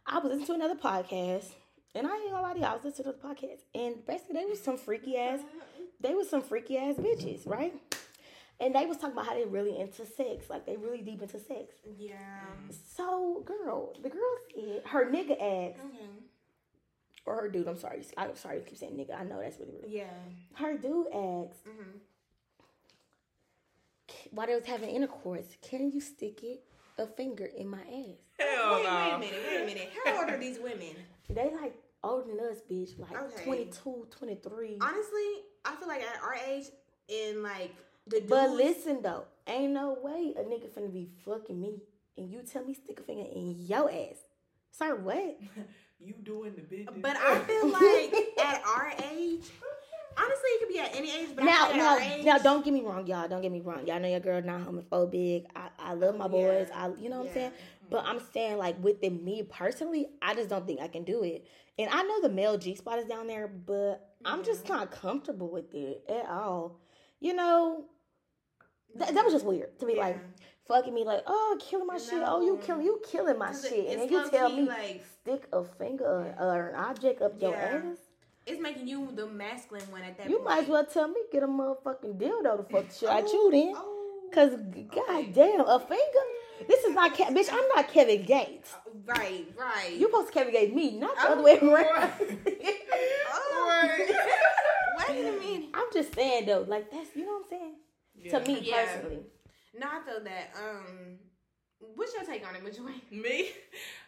I 0.05 0.19
was 0.19 0.25
listening 0.25 0.47
to 0.47 0.53
another 0.53 0.75
podcast, 0.75 1.51
and 1.95 2.05
I 2.05 2.15
ain't 2.15 2.31
gonna 2.31 2.41
lie 2.41 2.53
to 2.53 2.59
y'all, 2.59 2.69
I 2.69 2.73
was 2.73 2.83
listening 2.83 3.13
to 3.13 3.19
the 3.19 3.27
podcast, 3.27 3.59
and 3.73 4.05
basically 4.05 4.35
they 4.35 4.45
was 4.45 4.61
some 4.61 4.77
freaky 4.77 5.17
ass, 5.17 5.39
uh-huh. 5.39 5.83
they 6.01 6.13
was 6.13 6.29
some 6.29 6.41
freaky 6.41 6.77
ass 6.77 6.95
bitches, 6.95 7.47
right? 7.47 7.73
And 8.61 8.75
they 8.75 8.85
was 8.85 8.97
talking 8.97 9.13
about 9.13 9.25
how 9.27 9.35
they 9.35 9.45
really 9.45 9.79
into 9.79 10.05
sex, 10.05 10.49
like 10.49 10.65
they 10.65 10.75
really 10.75 11.01
deep 11.01 11.21
into 11.21 11.39
sex. 11.39 11.73
Yeah. 11.97 12.17
So, 12.95 13.41
girl, 13.45 13.93
the 14.03 14.09
girl 14.09 14.21
said 14.53 14.81
her 14.87 15.05
nigga 15.09 15.31
asked, 15.31 15.79
Okay. 15.85 16.09
or 17.25 17.35
her 17.41 17.49
dude. 17.49 17.67
I'm 17.69 17.77
sorry, 17.77 18.05
I'm 18.17 18.35
sorry 18.35 18.59
to 18.59 18.65
keep 18.65 18.77
saying 18.77 18.93
nigga. 18.97 19.17
I 19.17 19.23
know 19.23 19.39
that's 19.39 19.57
really 19.59 19.71
really. 19.81 19.95
Yeah. 19.97 20.09
Her 20.55 20.77
dude 20.77 21.07
asked, 21.07 21.63
Mhm. 21.65 21.99
while 24.31 24.47
they 24.47 24.55
was 24.55 24.65
having 24.65 24.89
intercourse, 24.89 25.47
can 25.61 25.89
you 25.91 26.01
stick 26.01 26.43
it 26.43 26.63
a 26.97 27.07
finger 27.07 27.45
in 27.45 27.67
my 27.67 27.79
ass? 27.79 28.17
Hell 28.39 28.75
wait, 28.75 28.83
no. 28.83 28.95
wait 28.95 29.13
a 29.13 29.19
minute. 29.19 29.43
Wait 29.47 29.61
a 29.61 29.65
minute. 29.65 29.89
How 30.05 30.19
old 30.21 30.29
are 30.29 30.37
these 30.37 30.59
women? 30.59 30.95
They 31.29 31.49
like 31.61 31.75
older 32.03 32.27
than 32.27 32.39
us, 32.41 32.57
bitch. 32.69 32.97
Like 32.99 33.15
Okay. 33.21 33.43
22, 33.45 34.07
23. 34.09 34.77
Honestly, 34.81 35.43
I 35.65 35.75
feel 35.77 35.87
like 35.87 36.01
at 36.03 36.21
our 36.21 36.35
age, 36.35 36.65
in 37.07 37.41
like 37.41 37.71
the 38.09 38.21
But 38.27 38.51
listen 38.51 39.01
though, 39.01 39.25
ain't 39.47 39.73
no 39.73 39.97
way 40.01 40.33
a 40.37 40.41
nigga 40.43 40.69
finna 40.69 40.91
be 40.91 41.09
fucking 41.25 41.59
me 41.59 41.81
and 42.17 42.29
you 42.29 42.41
tell 42.41 42.63
me 42.63 42.73
stick 42.73 42.99
a 42.99 43.03
finger 43.03 43.25
in 43.33 43.55
your 43.57 43.89
ass. 43.89 44.17
Sir, 44.71 44.95
what? 44.95 45.39
You 46.01 46.13
doing 46.23 46.53
the 46.55 46.61
big. 46.61 47.01
But 47.01 47.17
I 47.17 47.39
feel 47.39 47.67
like 47.71 48.15
at 48.41 48.63
our 48.65 48.93
age, 49.11 49.43
honestly, 50.17 50.49
it 50.49 50.59
could 50.61 50.69
be 50.69 50.79
at 50.79 50.95
any 50.95 51.11
age. 51.11 51.29
But 51.35 51.43
I 51.43 51.47
now, 51.47 51.67
feel 51.67 51.75
now, 51.75 51.97
at 51.97 52.01
our 52.01 52.17
age, 52.19 52.25
now, 52.25 52.37
don't 52.37 52.63
get 52.63 52.73
me 52.73 52.81
wrong, 52.81 53.05
y'all. 53.05 53.27
Don't 53.27 53.41
get 53.41 53.51
me 53.51 53.59
wrong. 53.59 53.85
Y'all 53.85 53.99
know 53.99 54.07
your 54.07 54.21
girl 54.21 54.41
not 54.41 54.61
homophobic. 54.61 55.47
I, 55.57 55.67
I 55.77 55.93
love 55.95 56.15
my 56.15 56.29
boys. 56.29 56.69
Yeah. 56.69 56.85
I, 56.85 57.01
you 57.01 57.09
know 57.09 57.19
what 57.19 57.27
I'm 57.27 57.33
saying. 57.33 57.51
But 57.89 58.05
I'm 58.05 58.21
saying 58.33 58.57
like 58.57 58.81
within 58.81 59.25
me 59.25 59.43
personally, 59.43 60.07
I 60.21 60.35
just 60.35 60.47
don't 60.47 60.65
think 60.65 60.79
I 60.79 60.87
can 60.87 61.03
do 61.03 61.23
it. 61.23 61.45
And 61.77 61.89
I 61.91 62.03
know 62.03 62.21
the 62.21 62.29
male 62.29 62.57
G 62.57 62.75
spot 62.75 62.99
is 62.99 63.05
down 63.05 63.27
there, 63.27 63.49
but 63.49 64.13
I'm 64.23 64.43
just 64.45 64.69
not 64.69 64.91
comfortable 64.91 65.49
with 65.51 65.73
it 65.73 66.03
at 66.07 66.29
all. 66.29 66.79
You 67.19 67.33
know, 67.33 67.85
that, 68.95 69.13
that 69.13 69.23
was 69.23 69.33
just 69.33 69.45
weird 69.45 69.77
to 69.79 69.85
be 69.85 69.95
like 69.95 70.17
fucking 70.67 70.93
me 70.93 71.03
like, 71.03 71.23
oh, 71.27 71.57
killing 71.59 71.87
my 71.87 71.97
shit. 71.97 72.21
Oh, 72.25 72.41
you 72.41 72.55
No. 72.55 72.61
killing 72.61 72.85
you 72.85 73.01
killing 73.09 73.37
my 73.37 73.51
shit, 73.53 73.87
and 73.89 74.01
then 74.01 74.09
you 74.09 74.29
tell 74.29 74.49
me 74.49 74.63
like 74.63 75.03
stick 75.21 75.47
a 75.53 75.63
finger 75.63 76.05
or, 76.39 76.69
an 76.69 76.75
object 76.75 77.21
up 77.21 77.39
your 77.41 77.55
ass. 77.55 77.83
it's 78.45 78.61
making 78.61 78.87
you 78.87 79.09
the 79.15 79.27
masculine 79.27 79.83
one 79.91 80.01
at 80.03 80.17
that 80.17 80.29
You 80.29 80.37
point. 80.37 80.49
might 80.49 80.63
as 80.63 80.69
well 80.69 80.85
tell 80.85 81.07
me 81.07 81.21
get 81.31 81.43
a 81.43 81.47
motherfucking 81.47 82.17
dildo 82.19 82.57
to 82.57 82.63
fuck 82.71 82.87
the 82.87 82.93
shit 82.93 83.09
out 83.09 83.23
you 83.31 83.43
oh, 83.47 83.51
then. 83.51 83.73
Oh. 83.75 83.95
Cause 84.31 84.51
god 84.95 85.33
damn, 85.33 85.61
a 85.61 85.79
finger. 85.79 86.25
This 86.67 86.83
is 86.83 86.93
not 86.93 87.13
Ke- 87.13 87.31
bitch. 87.33 87.49
I'm 87.51 87.67
not 87.75 87.87
Kevin 87.87 88.21
Gates. 88.23 88.73
Uh, 88.75 88.89
right, 89.05 89.47
right. 89.57 89.93
You 89.93 90.05
supposed 90.07 90.27
to 90.27 90.33
Kevin 90.33 90.53
Gates 90.53 90.73
me, 90.73 90.99
not 90.99 91.15
the 91.15 91.21
Oh, 91.29 91.31
other 91.33 91.41
way 91.41 91.57
around. 91.57 92.11
Oh. 93.31 93.89
Wait 95.09 95.19
a 95.25 95.31
minute. 95.39 95.69
I'm 95.73 95.87
just 95.93 96.13
saying 96.13 96.45
though, 96.45 96.65
like 96.67 96.91
that's 96.91 97.15
you 97.15 97.25
know 97.25 97.33
what 97.33 97.45
I'm 97.45 97.49
saying. 97.49 97.73
Yeah. 98.23 98.39
To 98.39 98.47
me 98.47 98.59
Yeah. 98.61 98.85
personally, 98.85 99.19
No, 99.77 99.87
I 99.87 99.99
feel 100.05 100.23
that. 100.23 100.53
Um, 100.57 101.17
what's 101.95 102.13
your 102.13 102.23
take 102.25 102.45
on 102.47 102.55
it, 102.55 102.63
Majoy? 102.63 102.93
Me, 103.11 103.49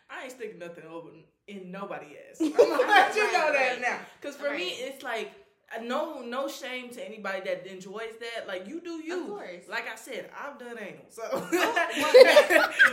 I 0.10 0.24
ain't 0.24 0.32
sticking 0.32 0.60
nothing 0.60 0.86
over 0.86 1.10
in 1.48 1.72
nobody 1.72 2.08
ass. 2.30 2.38
I'm 2.42 2.52
gonna 2.52 2.72
let 2.88 3.16
you 3.16 3.32
know 3.32 3.54
that 3.54 3.70
Right, 3.74 3.82
now. 3.82 4.00
Cause 4.22 4.36
for 4.36 4.52
me, 4.52 4.70
it's 4.70 5.04
like 5.04 5.32
uh, 5.76 5.82
no 5.82 6.22
no 6.22 6.48
shame 6.50 6.90
to 6.90 7.06
anybody 7.06 7.42
that 7.46 7.66
enjoys 7.66 8.14
that. 8.20 8.48
Like 8.48 8.68
you 8.68 8.82
do 8.82 9.02
you. 9.02 9.22
Of 9.24 9.30
course. 9.30 9.64
Like 9.70 9.88
I 9.92 9.96
said, 9.96 10.30
I've 10.38 10.60
done 10.60 10.78
anal, 10.78 11.06
so. 11.10 11.22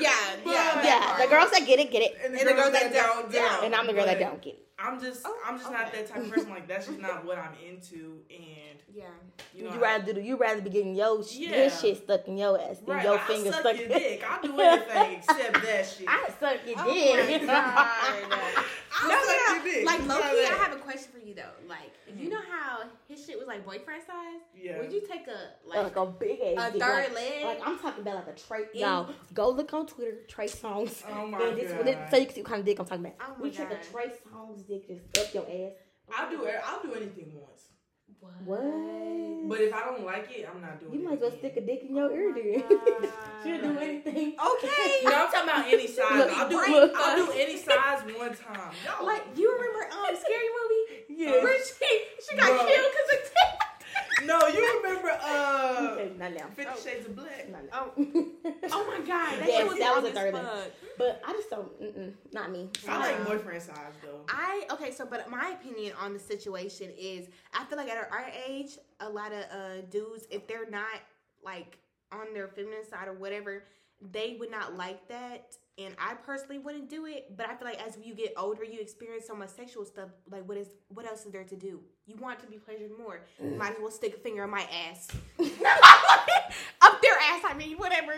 Yeah, 0.00 0.14
But- 0.44 0.52
yeah, 0.52 0.84
yeah. 0.84 1.18
The 1.24 1.26
girls 1.28 1.50
that 1.50 1.64
get 1.66 1.80
it, 1.80 1.90
get 1.90 2.02
it, 2.02 2.16
And 2.24 2.34
the, 2.34 2.40
And 2.40 2.48
the 2.48 2.52
girls, 2.52 2.70
girls 2.70 2.72
that, 2.82 2.92
that 2.92 3.06
don't, 3.06 3.32
don't. 3.32 3.32
don't. 3.32 3.64
and 3.64 3.74
I'm 3.74 3.86
the 3.86 3.92
girl 3.94 4.06
that 4.06 4.18
don't 4.20 4.40
get 4.40 4.54
it. 4.54 4.67
I'm 4.80 5.00
just, 5.00 5.22
Oh, 5.24 5.36
I'm 5.44 5.58
just 5.58 5.70
not 5.72 5.92
that 5.92 6.06
type 6.08 6.22
of 6.22 6.30
person. 6.30 6.50
Like 6.50 6.68
that's 6.68 6.86
just 6.86 7.00
not 7.00 7.24
what 7.26 7.36
I'm 7.36 7.52
into, 7.68 8.20
and 8.30 8.78
Yeah. 8.94 9.04
you 9.52 9.64
You, 9.64 9.70
know, 9.70 9.76
I- 9.76 9.80
rather 9.80 10.12
do 10.12 10.20
you 10.20 10.36
rather 10.36 10.60
be 10.60 10.70
getting 10.70 10.94
your 10.94 11.22
sh 11.24 11.34
Yeah. 11.36 11.48
his 11.64 11.80
shit 11.80 11.96
stuck 12.04 12.28
in 12.28 12.38
your 12.38 12.60
ass 12.60 12.78
than 12.78 12.94
right? 12.94 13.04
your 13.04 13.14
like, 13.14 13.26
finger 13.26 13.48
I 13.48 13.52
suck 13.52 13.60
stuck 13.62 13.76
your 13.76 13.86
in 13.86 13.92
dick. 13.92 14.24
I'll 14.30 14.42
do 14.42 14.60
anything 14.60 15.12
except 15.18 15.52
that 15.64 15.86
shit. 15.86 16.06
I 16.08 16.28
suck 16.38 16.58
your 16.66 16.76
Oh 16.78 16.94
dick. 16.94 17.42
my 17.42 17.46
God. 17.54 18.64
I'll 19.00 19.08
No, 19.08 19.18
suck 19.24 19.36
no, 19.48 19.54
your 19.54 19.64
dick. 19.64 19.86
like 19.86 20.00
You 20.00 20.06
low 20.06 20.18
know 20.20 20.30
key, 20.30 20.46
I 20.46 20.54
have 20.62 20.72
a 20.72 20.76
question 20.76 21.12
for 21.12 21.18
you 21.26 21.34
though. 21.34 21.42
Like, 21.68 21.92
you 22.16 22.28
mm. 22.28 22.30
know 22.30 22.40
how 22.48 22.82
his 23.08 23.24
shit 23.24 23.38
was 23.38 23.48
like 23.48 23.64
boyfriend 23.64 24.02
size? 24.06 24.40
Yeah. 24.54 24.78
Would 24.78 24.92
you 24.92 25.00
take 25.00 25.26
a 25.26 25.66
like 25.68 25.82
like 25.84 25.96
a 25.96 26.06
big 26.06 26.40
ass 26.40 26.68
a 26.68 26.72
dick, 26.72 26.82
third 26.82 27.04
like, 27.04 27.14
leg? 27.14 27.44
Like 27.44 27.60
I'm 27.66 27.78
talking 27.78 28.02
about 28.02 28.14
like 28.16 28.36
a 28.36 28.38
Trey. 28.38 28.60
In- 28.74 28.80
Y'all 28.80 29.10
go 29.34 29.48
look 29.50 29.72
on 29.72 29.86
Twitter, 29.86 30.18
Trey 30.28 30.46
Songz. 30.46 31.02
Oh 31.08 31.26
my 31.26 31.40
and 31.42 31.56
this, 31.56 31.72
God. 31.72 31.86
this- 31.86 32.10
so 32.10 32.16
you 32.18 32.26
can 32.26 32.34
see 32.34 32.40
what 32.42 32.48
kind 32.50 32.60
of 32.60 32.66
dick 32.66 32.78
I'm 32.78 32.86
talking 32.86 33.06
about. 33.06 33.16
Oh 33.20 33.34
my 33.38 33.42
we 33.42 33.50
take 33.50 33.70
God. 33.70 33.78
a 33.80 33.92
Trey 33.92 34.12
Songz 34.30 34.66
dick 34.68 34.86
just 34.86 35.18
up 35.18 35.34
your 35.34 35.44
ass. 35.44 35.72
I'll 36.16 36.30
do, 36.30 36.46
I'll 36.64 36.82
do 36.82 36.94
anything 36.94 37.32
once. 37.34 37.64
What? 38.44 38.60
But 39.48 39.60
if 39.60 39.72
I 39.72 39.84
don't 39.84 40.04
like 40.04 40.28
it, 40.30 40.48
I'm 40.52 40.60
not 40.60 40.80
doing 40.80 40.92
it. 40.92 40.96
You 40.96 41.02
it. 41.02 41.08
might 41.08 41.14
as 41.14 41.20
well 41.20 41.38
stick 41.38 41.56
a 41.56 41.60
dick 41.60 41.82
in 41.88 41.94
your 41.96 42.10
Oh 42.10 42.14
ear 42.14 42.30
my 42.34 42.40
then. 42.40 42.60
God. 42.68 43.12
She'll 43.44 43.60
do 43.60 43.78
anything. 43.78 44.34
Okay. 44.58 45.00
No, 45.04 45.10
I'm 45.14 45.30
talking 45.32 45.48
about 45.48 45.66
any 45.66 45.86
size. 45.86 46.18
Look, 46.18 46.30
I'll 46.36 46.48
do, 46.48 46.56
look. 46.56 46.92
I'll 46.96 47.16
do 47.26 47.32
any 47.32 47.56
size 47.56 48.00
one 48.16 48.34
time. 48.34 48.72
Y'all, 48.84 49.06
Like, 49.06 49.22
you 49.36 49.52
remember 49.52 49.92
um 49.92 50.16
scary 50.16 50.48
movie? 50.58 51.22
Yeah. 51.22 51.42
Where 51.42 51.56
she 51.64 51.72
she 52.30 52.36
got 52.36 52.46
Bro. 52.46 52.66
killed 52.66 52.92
because 52.92 53.20
of 53.20 53.32
no, 54.26 54.46
you 54.48 54.80
remember 54.82 55.10
uh, 55.22 55.88
Okay, 55.92 56.12
not 56.18 56.32
now. 56.32 56.46
Fifty 56.54 56.82
Shades 56.82 57.06
of 57.06 57.14
Black? 57.14 57.48
Not 57.50 57.62
now. 57.64 57.92
Oh. 57.96 58.26
Oh 58.70 58.84
my 58.86 58.98
god, 59.06 59.38
that 59.38 59.46
Yes, 59.48 59.68
was 59.68 59.78
that 59.78 60.02
was 60.02 60.10
a 60.10 60.12
third 60.14 60.34
one. 60.34 60.44
But 60.98 61.22
I 61.26 61.32
just 61.32 61.48
don't. 61.50 61.80
Mm-mm, 61.82 62.12
not 62.32 62.50
me. 62.50 62.68
I 62.88 62.98
like 62.98 63.18
Wow. 63.20 63.24
boyfriend 63.36 63.62
size 63.62 63.76
though. 64.02 64.20
I 64.28 64.66
okay, 64.72 64.90
so 64.90 65.06
but 65.06 65.30
my 65.30 65.50
opinion 65.60 65.94
on 66.00 66.12
the 66.12 66.18
situation 66.18 66.90
is 66.98 67.28
I 67.54 67.64
feel 67.64 67.78
like 67.78 67.88
at 67.88 67.96
our, 67.96 68.08
our 68.10 68.26
age, 68.48 68.72
a 69.00 69.08
lot 69.08 69.32
of 69.32 69.44
uh 69.52 69.80
dudes, 69.90 70.26
if 70.30 70.46
they're 70.48 70.68
not 70.68 71.00
like 71.44 71.78
on 72.12 72.34
their 72.34 72.48
feminine 72.48 72.84
side 72.88 73.06
or 73.08 73.14
whatever, 73.14 73.64
they 74.12 74.36
would 74.40 74.50
not 74.50 74.76
like 74.76 75.06
that. 75.08 75.54
And 75.78 75.94
I 75.96 76.14
personally 76.14 76.58
wouldn't 76.58 76.90
do 76.90 77.06
it, 77.06 77.36
but 77.36 77.48
I 77.48 77.54
feel 77.54 77.68
like 77.68 77.80
as 77.80 77.96
you 78.02 78.12
get 78.14 78.32
older, 78.36 78.64
you 78.64 78.80
experience 78.80 79.26
so 79.28 79.34
much 79.36 79.50
sexual 79.50 79.84
stuff. 79.84 80.08
Like, 80.28 80.46
what 80.48 80.56
is 80.58 80.66
what 80.88 81.06
else 81.06 81.24
is 81.24 81.30
there 81.30 81.44
to 81.44 81.54
do? 81.56 81.80
You 82.06 82.16
want 82.16 82.40
to 82.40 82.46
be 82.46 82.56
pleasured 82.56 82.90
more. 82.98 83.20
You 83.40 83.50
might 83.56 83.72
as 83.72 83.76
well 83.80 83.90
stick 83.92 84.16
a 84.16 84.18
finger 84.18 84.42
in 84.42 84.50
my 84.50 84.66
ass, 84.90 85.06
up 85.38 87.00
their 87.02 87.14
ass. 87.14 87.42
I 87.44 87.54
mean, 87.56 87.76
whatever, 87.76 88.12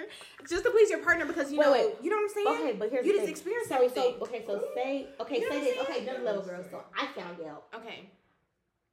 just 0.49 0.65
to 0.65 0.71
please 0.71 0.89
your 0.91 1.01
partner 1.01 1.27
because 1.27 1.53
you 1.53 1.59
Wait, 1.59 1.67
know, 1.67 1.73
wait. 1.73 1.95
you 2.03 2.09
know 2.11 2.17
what 2.17 2.23
I'm 2.23 2.29
saying. 2.31 2.49
Okay, 2.71 2.77
but 2.79 2.91
here's 2.91 3.05
you 3.07 3.13
the 3.13 3.19
just 3.19 3.25
thing. 3.27 3.33
experienced 3.35 3.69
so, 3.69 3.75
everything. 3.77 4.15
so 4.19 4.25
okay, 4.25 4.45
so 4.47 4.65
say 4.75 5.07
okay, 5.21 5.35
You 5.37 5.41
know 5.51 5.57
say 5.57 5.61
this. 5.65 5.75
I'm 5.79 5.85
Okay, 5.85 5.93
saying? 5.95 6.09
another 6.09 6.25
level, 6.25 6.43
girl. 6.43 6.65
So 6.71 6.83
I 6.99 7.07
found 7.09 7.41
out 7.47 7.65
okay. 7.75 8.09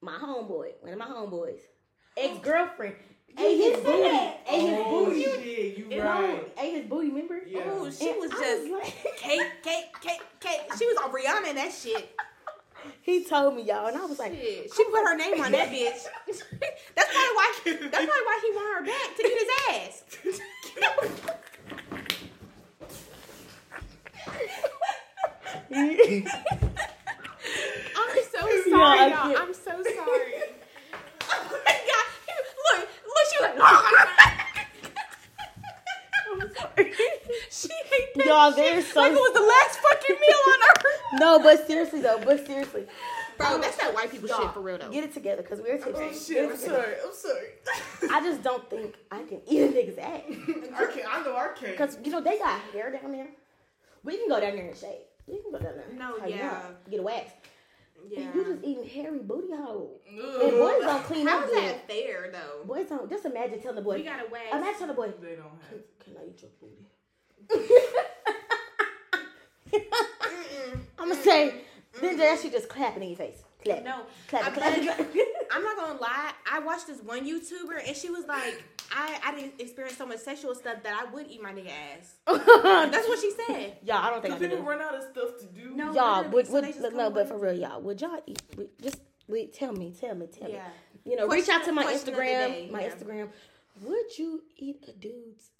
my 0.02 0.14
homeboy, 0.18 0.72
one 0.82 0.94
of 0.94 1.00
my 1.00 1.06
homeboys, 1.06 1.60
oh. 2.18 2.22
ex 2.22 2.40
girlfriend, 2.40 2.96
ate 3.38 3.58
his 3.58 3.84
booty, 3.84 4.02
that. 4.04 4.39
ate 4.50 4.62
his 4.62 4.80
oh 4.84 5.06
booty, 5.06 5.23
shit, 5.23 5.78
you 5.78 5.88
and 5.91 6.04
right. 6.04 6.54
ate 6.60 6.73
his 6.73 6.86
booty. 6.86 7.08
Remember? 7.10 7.39
Yeah. 7.47 7.62
Oh, 7.65 7.89
she 7.91 8.12
was 8.13 8.32
I 8.32 8.36
just 8.39 8.71
like- 8.71 8.84
cake, 9.17 9.41
cake, 9.63 10.02
cake, 10.02 10.21
cake. 10.39 10.62
She 10.78 10.86
was 10.86 10.97
on 11.04 11.12
Rihanna 11.12 11.50
and 11.50 11.58
that 11.58 11.71
shit. 11.71 12.10
he 13.02 13.23
told 13.23 13.56
me 13.56 13.63
y'all, 13.63 13.88
and 13.88 13.97
I 13.97 14.06
was 14.06 14.19
like, 14.19 14.34
Shit. 14.34 14.71
She 14.76 14.84
put 14.86 15.04
her 15.04 15.15
name 15.17 15.41
on 15.41 15.52
that 15.52 15.69
bitch. 15.69 16.04
that's 16.28 16.43
probably 17.13 17.36
why. 17.36 17.54
That's 17.65 18.06
probably 18.06 18.26
why 18.26 18.39
he 18.41 18.52
want 18.56 18.67
her 18.78 18.86
back 18.86 19.15
to 19.17 19.21
eat 19.26 19.38
his 19.39 19.50
ass. 19.69 20.04
I'm 27.97 28.23
so 28.32 28.69
sorry, 28.69 29.10
y'all. 29.12 29.38
I'm 29.38 29.54
so 29.54 29.71
sorry 29.84 30.34
she 37.50 37.69
ate 37.69 38.13
that 38.15 38.26
Y'all, 38.26 38.52
they're 38.52 38.82
so 38.82 39.00
like 39.00 39.12
it 39.12 39.15
was 39.15 39.34
the 39.34 39.41
last 39.41 39.80
fucking 39.80 40.15
meal 40.19 40.38
on 40.47 40.60
earth. 40.69 40.86
no, 41.19 41.39
but 41.39 41.67
seriously 41.67 42.02
though, 42.02 42.19
but 42.23 42.45
seriously. 42.45 42.86
Bro, 43.38 43.47
um, 43.47 43.62
that's 43.62 43.78
that 43.78 43.93
white 43.93 44.12
people 44.12 44.28
shit 44.28 44.52
for 44.52 44.62
real 44.62 44.78
though. 44.78 44.89
Get 44.91 45.04
it 45.04 45.13
together, 45.13 45.43
cause 45.43 45.62
we're 45.62 45.78
taking. 45.78 45.93
Oh 45.95 46.12
shit, 46.12 46.50
I'm 46.50 46.58
sorry, 46.58 46.95
I'm 47.06 47.13
sorry. 47.13 47.47
I 48.12 48.21
just 48.21 48.41
don't 48.41 48.67
think 48.69 48.95
I 49.12 49.23
can 49.23 49.41
eat 49.47 49.62
a 49.62 49.67
nigga's 49.67 49.97
ass. 49.97 50.21
okay, 50.89 51.04
I 51.10 51.23
know 51.23 51.36
I 51.36 51.50
can. 51.56 51.76
Cause 51.78 51.97
you 52.04 52.12
know 52.12 52.21
they 52.21 52.38
got 52.39 52.60
hair 52.73 52.91
down 52.91 53.12
there. 53.12 53.28
We 54.04 54.17
can 54.17 54.28
go 54.28 54.39
down 54.39 54.56
there 54.56 54.67
and 54.67 54.76
shave. 54.76 55.02
We 55.28 55.39
can 55.41 55.52
go 55.52 55.60
down 55.60 55.76
there. 55.76 55.88
No, 55.97 56.26
yeah. 56.26 56.62
Get 56.89 57.00
a 57.00 57.04
wax. 57.04 57.32
Yeah. 58.10 58.20
And 58.22 58.36
you 58.36 58.44
just 58.46 58.64
eating 58.64 58.88
hairy 58.88 59.20
booty 59.20 59.54
hole. 59.54 60.02
And 60.10 60.20
boys 60.52 60.82
don't 60.82 61.04
clean 61.04 61.28
How 61.28 61.40
up 61.40 61.46
is 61.46 61.52
good. 61.52 61.64
that 61.64 61.88
fair 61.88 62.30
though? 62.32 62.66
Boys 62.66 62.88
don't. 62.88 63.10
Just 63.10 63.26
imagine 63.26 63.60
telling 63.62 63.76
the 63.76 63.82
boy. 63.82 63.96
We 63.96 64.04
got 64.04 64.20
a 64.26 64.30
wax. 64.32 64.46
Imagine 64.52 64.74
telling 64.74 64.88
the 64.88 64.94
boy, 64.94 65.14
They 65.22 65.36
don't 65.36 65.62
have. 65.70 65.82
can 66.04 66.14
I 66.22 66.26
eat 66.30 66.42
your 66.42 66.52
booty? 66.62 66.88
I'm 71.00 71.10
gonna 71.10 71.22
say, 71.24 71.62
then 72.02 72.18
that 72.18 72.40
shit 72.40 72.52
just 72.52 72.70
clapping 72.70 73.04
in 73.04 73.10
your 73.10 73.18
face. 73.18 73.44
Clap. 73.64 73.84
No, 73.84 74.02
Clap, 74.28 74.54
clap, 74.54 74.74
clap. 74.82 75.00
I'm 75.52 75.64
not 75.64 75.76
gonna 75.78 76.00
lie. 76.00 76.32
I 76.52 76.60
watched 76.60 76.88
this 76.88 77.02
one 77.02 77.28
YouTuber 77.28 77.86
and 77.88 77.96
she 77.96 78.10
was 78.10 78.26
like, 78.26 78.64
I, 78.91 79.19
I 79.26 79.36
didn't 79.36 79.60
experience 79.60 79.97
so 79.97 80.06
much 80.06 80.19
sexual 80.19 80.56
stuff 80.56 80.82
that 80.84 80.93
I 81.08 81.12
would 81.13 81.28
eat 81.30 81.41
my 81.41 81.52
nigga 81.54 81.69
ass. 81.97 82.15
That's 82.91 83.08
what 83.08 83.19
she 83.19 83.32
said. 83.32 83.78
y'all, 83.84 83.97
I 83.97 84.10
don't 84.10 84.21
think 84.21 84.36
I 84.36 84.38
Because 84.38 84.56
can 84.56 84.63
do 84.63 84.69
run 84.69 84.82
out 84.82 84.95
of 84.95 85.04
stuff 85.04 85.38
to 85.39 85.45
do. 85.47 85.76
No. 85.76 85.93
Y'all, 85.93 86.17
literally, 86.23 86.34
would, 86.34 86.47
so 86.47 86.54
would, 86.54 86.82
look, 86.82 86.95
no, 86.95 87.10
but 87.10 87.28
for 87.28 87.38
real, 87.38 87.54
y'all, 87.54 87.82
would 87.82 88.00
y'all 88.02 88.21
eat, 88.26 88.41
would, 88.56 88.69
just, 88.82 89.00
wait, 89.28 89.54
tell 89.54 89.73
me, 89.73 89.93
tell 90.00 90.15
me, 90.15 90.28
tell 90.28 90.47
me. 90.47 90.54
Yeah. 90.56 90.67
You 91.06 91.15
know, 91.15 91.28
reach 91.28 91.50
out 91.50 91.63
to 91.65 91.71
my 91.71 91.84
Question 91.84 92.10
of 92.10 92.15
the 92.15 92.21
Instagram, 92.21 92.47
day, 92.47 92.69
my 92.71 92.82
yeah. 92.82 92.89
Instagram. 92.89 93.30
Would 93.84 94.17
you 94.17 94.43
eat 94.58 94.84
a 94.88 94.91
dude's 94.93 95.52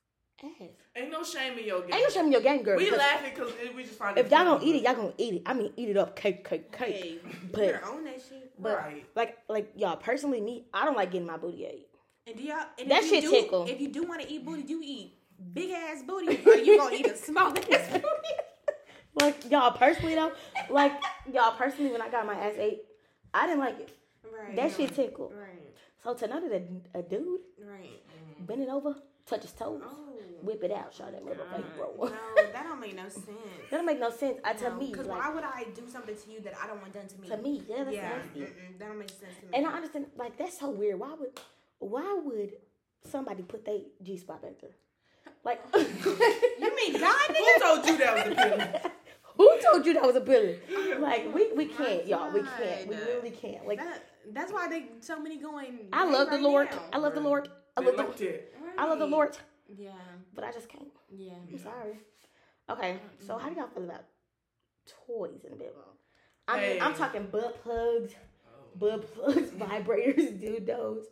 ass? 0.43 0.69
Ain't 0.95 1.11
no 1.11 1.23
shame 1.23 1.57
in 1.57 1.65
your 1.65 1.81
game. 1.81 1.93
Ain't 1.93 2.03
no 2.03 2.09
shame 2.09 2.25
in 2.25 2.31
your 2.31 2.41
game, 2.41 2.63
girl. 2.63 2.77
We 2.77 2.89
laughing 2.91 3.31
because 3.33 3.53
we 3.75 3.83
just 3.83 3.95
find 3.97 4.17
If 4.17 4.25
it 4.25 4.31
y'all 4.31 4.39
funny. 4.39 4.49
gonna 4.59 4.65
eat 4.65 4.75
it, 4.77 4.81
y'all 4.83 4.95
gonna 4.95 5.13
eat 5.17 5.33
it. 5.35 5.41
I 5.45 5.53
mean, 5.53 5.71
eat 5.77 5.89
it 5.89 5.97
up, 5.97 6.15
cake, 6.15 6.47
cake, 6.47 6.71
cake. 6.71 6.95
Hey, 6.95 7.19
But- 7.51 7.61
you 7.61 7.71
better 7.73 7.85
own 7.85 8.03
that 8.05 8.15
shit. 8.15 8.51
But 8.59 8.77
Right. 8.77 9.05
like, 9.15 9.37
like 9.47 9.71
y'all 9.75 9.97
personally, 9.97 10.41
me, 10.41 10.65
I 10.73 10.83
don't 10.85 10.95
like 10.97 11.11
getting 11.11 11.27
my 11.27 11.37
booty 11.37 11.65
ate. 11.65 11.87
And 12.27 12.35
do 12.37 12.43
y'all? 12.43 12.65
And 12.77 12.91
That 12.91 13.03
if 13.03 13.11
you 13.11 13.21
shit 13.21 13.23
do, 13.23 13.31
tickle. 13.31 13.65
If 13.67 13.79
you 13.81 13.87
do 13.89 14.03
want 14.03 14.21
to 14.21 14.29
eat 14.31 14.45
booty, 14.45 14.63
you 14.63 14.81
eat 14.83 15.13
big 15.53 15.71
ass 15.71 16.03
booty, 16.05 16.39
or 16.45 16.55
you 16.55 16.77
gonna 16.77 16.95
eat 16.95 17.07
a 17.07 17.15
small 17.27 17.57
ass 17.57 17.65
booty. 17.91 18.03
Like 19.15 19.49
y'all 19.49 19.71
personally 19.71 20.15
though, 20.15 20.31
like 20.69 20.91
y'all 21.33 21.53
personally, 21.55 21.91
when 21.91 22.01
I 22.01 22.09
got 22.09 22.25
my 22.25 22.35
ass 22.35 22.55
ate, 22.57 22.81
I 23.33 23.47
didn't 23.47 23.59
like 23.59 23.79
it. 23.79 23.89
Right. 24.23 24.55
That 24.55 24.73
shit 24.73 24.93
tickled. 24.93 25.33
Right. 25.35 25.73
So 26.03 26.13
to 26.13 26.27
know 26.27 26.47
that 26.47 26.61
a, 26.93 26.99
a 26.99 27.01
dude 27.01 27.39
Right. 27.59 28.01
bend 28.39 28.61
it 28.61 28.69
over, 28.69 28.95
touch 29.25 29.41
his 29.41 29.51
toes, 29.53 29.81
Oh. 29.83 29.95
whip 30.43 30.63
it 30.63 30.71
out, 30.71 30.93
show 30.93 31.05
that 31.05 31.23
motherfucker, 31.25 31.61
No, 31.77 31.95
bro. 31.97 32.09
No, 32.09 32.51
that 32.53 32.63
don't 32.63 32.79
make 32.79 32.95
no 32.95 33.03
sense. 33.09 33.25
That 33.71 33.77
don't 33.77 33.85
make 33.87 33.99
no 33.99 34.11
sense. 34.11 34.37
I 34.43 34.53
to 34.53 34.75
me, 34.75 34.91
Because 34.91 35.07
like, 35.07 35.19
why 35.19 35.33
would 35.33 35.43
I 35.43 35.65
do 35.73 35.87
something 35.87 36.15
to 36.15 36.31
you 36.31 36.39
that 36.41 36.53
I 36.61 36.67
don't 36.67 36.79
want 36.81 36.93
done 36.93 37.07
to 37.07 37.19
me? 37.19 37.27
to 37.29 37.37
me, 37.37 37.63
yeah, 37.67 37.83
that's 37.85 37.95
yeah, 37.95 38.09
nasty. 38.17 38.39
mm-mm, 38.41 38.77
that 38.79 38.87
don't 38.87 38.99
make 38.99 39.09
sense 39.09 39.33
to 39.39 39.45
me. 39.47 39.51
And 39.53 39.65
I 39.65 39.71
understand, 39.73 40.05
like 40.15 40.37
that's 40.37 40.59
so 40.59 40.69
weird. 40.69 40.99
Why 40.99 41.13
would, 41.19 41.29
why 41.79 42.19
would 42.23 42.53
somebody 43.09 43.43
put 43.43 43.65
their 43.65 43.79
G 44.03 44.17
spot 44.17 44.41
back 44.41 44.59
there? 44.61 44.71
Like, 45.43 45.61
you 45.75 46.75
mean 46.75 46.99
God, 46.99 47.15
Who 47.29 47.59
told 47.61 47.85
you 47.87 47.97
that 47.97 48.15
was 48.27 48.33
a 48.33 48.35
pillar? 48.35 48.81
who 49.37 49.57
told 49.71 49.85
you 49.85 49.93
that 49.93 50.03
was 50.03 50.15
a 50.15 50.21
pillar? 50.21 50.55
Like, 50.99 51.33
we 51.33 51.51
we 51.53 51.65
can't, 51.67 52.03
My 52.03 52.09
y'all. 52.09 52.31
We 52.31 52.41
can't. 52.41 52.87
We 52.87 52.95
really 52.95 53.31
can't. 53.31 53.67
Like, 53.67 53.79
That, 53.79 54.03
that's 54.33 54.51
why 54.51 54.67
they 54.67 54.87
so 54.99 55.19
many 55.19 55.37
going. 55.37 55.87
I 55.93 56.05
love 56.05 56.29
the 56.29 56.37
Lord. 56.39 56.69
now. 56.71 56.81
I 56.93 56.97
love 56.97 57.13
the 57.13 57.21
Lord. 57.21 57.49
I 57.77 57.81
They 57.81 57.91
love 57.91 58.17
the, 58.17 58.27
it. 58.27 58.53
I 58.77 58.85
love 58.89 58.99
the 58.99 59.05
Lord, 59.05 59.37
Yeah, 59.67 59.91
but 60.33 60.43
I 60.43 60.51
just 60.51 60.67
can't. 60.67 60.89
yeah. 61.09 61.33
I'm 61.51 61.59
sorry. 61.59 61.99
Okay, 62.69 62.99
so 63.19 63.37
how 63.37 63.49
do 63.49 63.55
y'all 63.55 63.67
feel 63.67 63.83
about 63.85 64.03
toys 65.07 65.43
in 65.45 65.51
the 65.51 65.55
bedroom? 65.57 65.95
I 66.47 66.59
mean, 66.59 66.81
I'm 66.81 66.93
talking 66.95 67.27
butt 67.31 67.61
plugs, 67.63 68.13
oh. 68.47 68.77
butt 68.77 69.13
plugs, 69.13 69.49
vibrators, 69.61 70.41
dildos. 70.41 71.03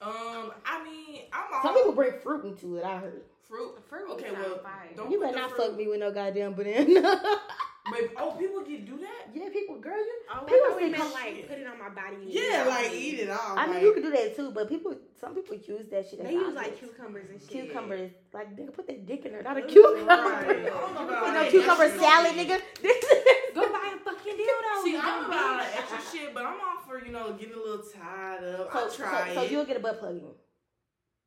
Um, 0.00 0.52
I 0.64 0.84
mean, 0.84 1.22
I'm 1.32 1.44
all 1.54 1.62
Some 1.62 1.74
people 1.74 1.92
bring 1.92 2.12
fruit 2.22 2.44
into 2.44 2.76
it. 2.76 2.84
I 2.84 2.98
heard. 2.98 3.22
fruit. 3.48 3.72
Fruit 3.88 4.10
Okay, 4.12 4.30
well, 4.32 4.60
don't 4.96 5.10
You 5.10 5.20
better 5.20 5.36
not 5.38 5.50
fruit- 5.52 5.68
fuck 5.68 5.76
me 5.76 5.88
with 5.88 6.00
no 6.00 6.10
goddamn 6.12 6.54
banana. 6.54 7.18
But, 7.88 8.00
oh, 8.16 8.32
people 8.32 8.64
get 8.64 8.84
do 8.84 8.98
that. 8.98 9.30
yeah, 9.32 9.48
people, 9.52 9.76
girl, 9.78 9.94
you. 9.96 10.12
Oh, 10.28 10.40
People 10.40 10.56
I 10.58 10.68
thought 10.70 10.74
we 10.76 10.82
think 10.90 10.98
meant 10.98 11.04
I'm- 11.04 11.12
like 11.36 11.48
put 11.48 11.58
it 11.58 11.66
on 11.68 11.78
my 11.78 11.88
body. 11.88 12.16
and 12.16 12.24
Yeah, 12.34 12.64
it 12.64 12.68
like 12.68 12.92
eat 12.92 13.20
it 13.20 13.30
all. 13.30 13.56
I 13.56 13.68
mean, 13.70 13.80
you 13.80 13.92
can 13.92 14.02
do 14.02 14.10
that 14.10 14.34
too, 14.34 14.50
but 14.50 14.68
people, 14.68 14.96
some 15.20 15.36
people 15.36 15.54
use 15.54 15.86
that 15.92 16.10
shit. 16.10 16.20
They 16.20 16.32
use 16.32 16.52
like 16.52 16.76
cucumbers 16.80 17.30
and 17.30 17.40
shit. 17.40 17.48
cucumbers. 17.70 18.10
Like, 18.34 18.56
nigga, 18.56 18.74
put 18.74 18.88
that 18.88 19.06
dick 19.06 19.24
in 19.24 19.30
there, 19.30 19.42
not 19.44 19.56
a 19.56 19.62
cucumber. 19.62 20.10
I 20.10 20.16
don't 20.42 20.94
know 20.96 21.00
You 21.00 21.06
about 21.06 21.32
know, 21.34 21.48
cucumber 21.48 21.88
salad, 21.96 22.34
nigga. 22.34 22.58
Go 23.54 23.70
buy 23.70 23.94
a 23.94 23.98
fucking 24.02 24.34
dildo. 24.34 24.82
See, 24.82 24.90
you 24.90 24.98
I'm 25.00 25.22
dumb 25.22 25.30
about 25.30 25.60
bitch. 25.62 25.78
extra 25.78 26.18
shit, 26.18 26.34
but 26.34 26.44
I'm 26.44 26.58
all 26.58 26.75
you 27.04 27.12
know 27.12 27.32
getting 27.34 27.54
a 27.54 27.58
little 27.58 27.84
tied 27.84 28.44
up. 28.44 28.70
So, 28.72 28.78
I'll 28.78 28.90
try 28.90 29.34
so, 29.34 29.44
so 29.44 29.50
you'll 29.50 29.64
get 29.64 29.76
a 29.76 29.80
butt 29.80 29.98
plug 30.00 30.16
in. 30.16 30.24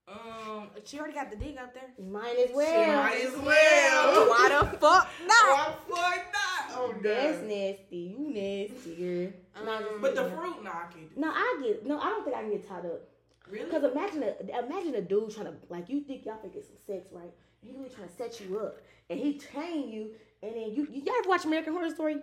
um, 0.08 0.70
She 0.84 0.98
already 1.00 1.14
got 1.14 1.30
the 1.30 1.38
dig 1.38 1.58
out 1.58 1.74
there. 1.74 1.84
Might 2.04 2.38
as 2.50 2.56
well. 2.56 2.66
shit, 2.66 2.96
might 2.96 3.22
as 3.26 3.34
well. 3.38 4.30
Why 4.30 4.50
the 4.50 4.78
fuck 4.78 5.10
not? 5.26 5.30
Why 5.30 5.74
the 5.88 5.96
fuck 5.96 6.34
not? 6.34 6.46
Oh, 6.78 6.94
That's 7.04 7.42
nasty. 7.42 8.16
You 8.18 8.30
nasty, 8.34 8.96
girl. 8.96 9.66
No, 9.66 9.72
I'm 9.74 9.84
Um, 9.84 10.02
But 10.02 10.16
the 10.16 10.30
fruit, 10.30 10.64
nah, 10.64 10.70
I 10.72 10.94
can't 10.94 11.14
do. 11.14 11.20
No, 11.20 11.30
I 11.30 11.60
get. 11.64 11.86
No, 11.86 12.00
I 12.00 12.06
don't 12.06 12.24
think 12.24 12.36
I 12.38 12.42
can 12.42 12.52
get 12.52 12.68
tied 12.68 12.86
up. 12.86 13.02
Really? 13.50 13.66
Because 13.66 13.84
imagine 13.92 14.24
a 14.24 14.60
imagine 14.66 14.96
a 14.96 15.02
dude 15.02 15.32
trying 15.34 15.48
to 15.48 15.54
like 15.70 15.90
you 15.90 16.02
think 16.02 16.26
y'all 16.26 16.38
think 16.38 16.54
get 16.54 16.66
some 16.66 16.78
sex, 16.86 17.10
right? 17.12 17.34
And 17.62 17.72
he 17.72 17.76
really 17.78 17.90
trying 17.90 18.08
to 18.08 18.14
set 18.16 18.40
you 18.40 18.60
up, 18.60 18.78
and 19.10 19.20
he 19.20 19.34
train 19.40 19.90
you, 19.90 20.12
and 20.44 20.54
then 20.56 20.72
you 20.74 20.88
you 20.92 21.02
ever 21.20 21.28
watch 21.28 21.46
American 21.46 21.74
Horror 21.74 21.90
Story? 21.90 22.18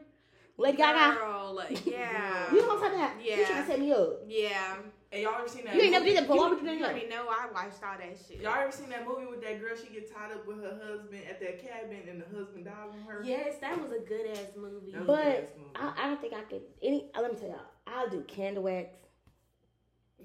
Lady 0.59 0.77
Gaga. 0.79 1.17
Girl, 1.19 1.53
like, 1.55 1.87
yeah. 1.87 2.53
You 2.53 2.63
know 2.63 2.69
what 2.69 2.77
I'm 2.77 2.81
talking 2.83 2.99
about? 3.01 3.13
Yeah. 3.23 3.35
You 3.37 3.41
Yeah. 3.43 3.47
trying 3.49 3.63
to 3.63 3.67
set 3.71 3.81
me 3.81 3.93
up? 3.93 4.09
Yeah. 4.27 4.77
Hey, 5.11 5.23
y'all 5.23 5.35
ever 5.39 5.49
seen 5.49 5.65
that? 5.67 5.75
You 5.75 5.83
ain't 5.83 5.93
never 5.93 6.05
movie? 6.05 6.15
did 6.17 6.25
that 6.25 6.29
before. 6.29 6.37
Why 6.37 6.49
You, 6.49 6.55
would 6.55 6.63
you 6.65 6.69
do 6.69 6.75
you 6.75 6.83
that? 6.83 6.91
already 6.93 7.09
know 7.09 7.27
I 7.29 7.47
watched 7.53 7.83
all 7.85 7.99
that 7.99 8.17
shit. 8.27 8.41
Y'all 8.41 8.55
ever 8.59 8.73
seen 8.73 8.89
that 8.89 9.07
movie 9.07 9.27
with 9.27 9.43
that 9.43 9.61
girl? 9.61 9.77
She 9.77 9.93
get 9.93 10.13
tied 10.13 10.33
up 10.33 10.47
with 10.47 10.59
her 10.63 10.79
husband 10.83 11.23
at 11.29 11.39
that 11.41 11.63
cabin, 11.63 12.01
and 12.09 12.21
the 12.23 12.37
husband 12.37 12.65
dies 12.65 12.75
on 12.93 13.01
her. 13.07 13.23
Yes, 13.25 13.57
that 13.61 13.81
was 13.81 13.93
a 13.93 14.01
good 14.01 14.27
ass 14.33 14.57
movie. 14.57 14.93
That 14.93 15.01
was 15.01 15.07
But 15.07 15.55
a 15.55 15.59
movie. 15.59 15.71
I, 15.77 15.93
I 16.05 16.07
don't 16.09 16.21
think 16.21 16.33
I 16.35 16.41
could. 16.43 16.63
Any. 16.83 17.07
uh, 17.15 17.21
Let 17.23 17.33
me 17.35 17.39
tell 17.39 17.49
y'all. 17.51 17.61
I'll 17.87 18.09
do 18.09 18.23
candle 18.23 18.65
wax. 18.65 18.97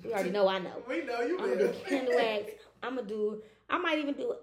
You 0.03 0.11
already 0.13 0.29
know 0.31 0.47
I 0.47 0.59
know. 0.59 0.81
We 0.87 1.03
know 1.03 1.21
you 1.21 1.37
I'm 1.39 1.49
gonna 1.49 1.57
do 1.73 1.79
candle 1.87 2.15
wax. 2.15 2.51
I'm 2.81 2.95
gonna 2.95 3.07
do. 3.07 3.43
I 3.69 3.77
might 3.77 3.99
even 3.99 4.15
do 4.15 4.33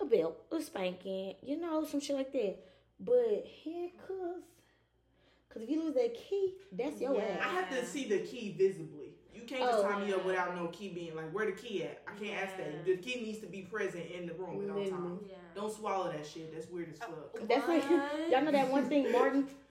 a 0.00 0.04
belt, 0.06 0.38
a 0.52 0.60
spanking, 0.62 1.34
you 1.42 1.58
know, 1.60 1.84
some 1.84 2.00
shit 2.00 2.16
like 2.16 2.32
that. 2.32 2.56
But 2.98 3.44
handcuffs, 3.64 4.48
cause 5.56 5.62
if 5.64 5.70
you 5.70 5.82
lose 5.82 5.94
that 5.94 6.14
key, 6.14 6.54
that's 6.72 7.00
your 7.00 7.14
Yeah. 7.14 7.38
I 7.40 7.48
have 7.48 7.70
to 7.70 7.84
see 7.84 8.08
the 8.08 8.18
key 8.20 8.54
visibly. 8.58 9.14
You 9.34 9.42
can't 9.42 9.62
just 9.62 9.84
Oh. 9.84 9.88
tie 9.88 10.04
me 10.04 10.12
up 10.12 10.24
without 10.24 10.56
no 10.56 10.68
key 10.68 10.88
being 10.88 11.14
like, 11.14 11.30
where 11.32 11.46
the 11.46 11.52
key 11.52 11.84
at? 11.84 12.02
I 12.06 12.18
can't 12.18 12.42
ask 12.42 12.56
that. 12.56 12.84
The 12.84 12.96
key 12.96 13.20
needs 13.22 13.38
to 13.38 13.46
be 13.46 13.62
present 13.62 14.10
in 14.10 14.26
the 14.26 14.34
room 14.34 14.64
at 14.64 14.70
all 14.74 14.84
times. 14.84 15.22
Yeah. 15.28 15.36
Don't 15.54 15.72
swallow 15.72 16.10
that 16.12 16.26
shit. 16.26 16.52
That's 16.54 16.68
weird 16.70 16.92
as 16.92 16.98
oh, 17.02 17.12
fuck. 17.32 17.48
That's 17.48 17.68
like 17.68 17.82
y'all 18.30 18.42
know 18.42 18.52
that 18.52 18.70
one 18.70 18.88
thing, 18.88 19.12
Martin. 19.12 19.48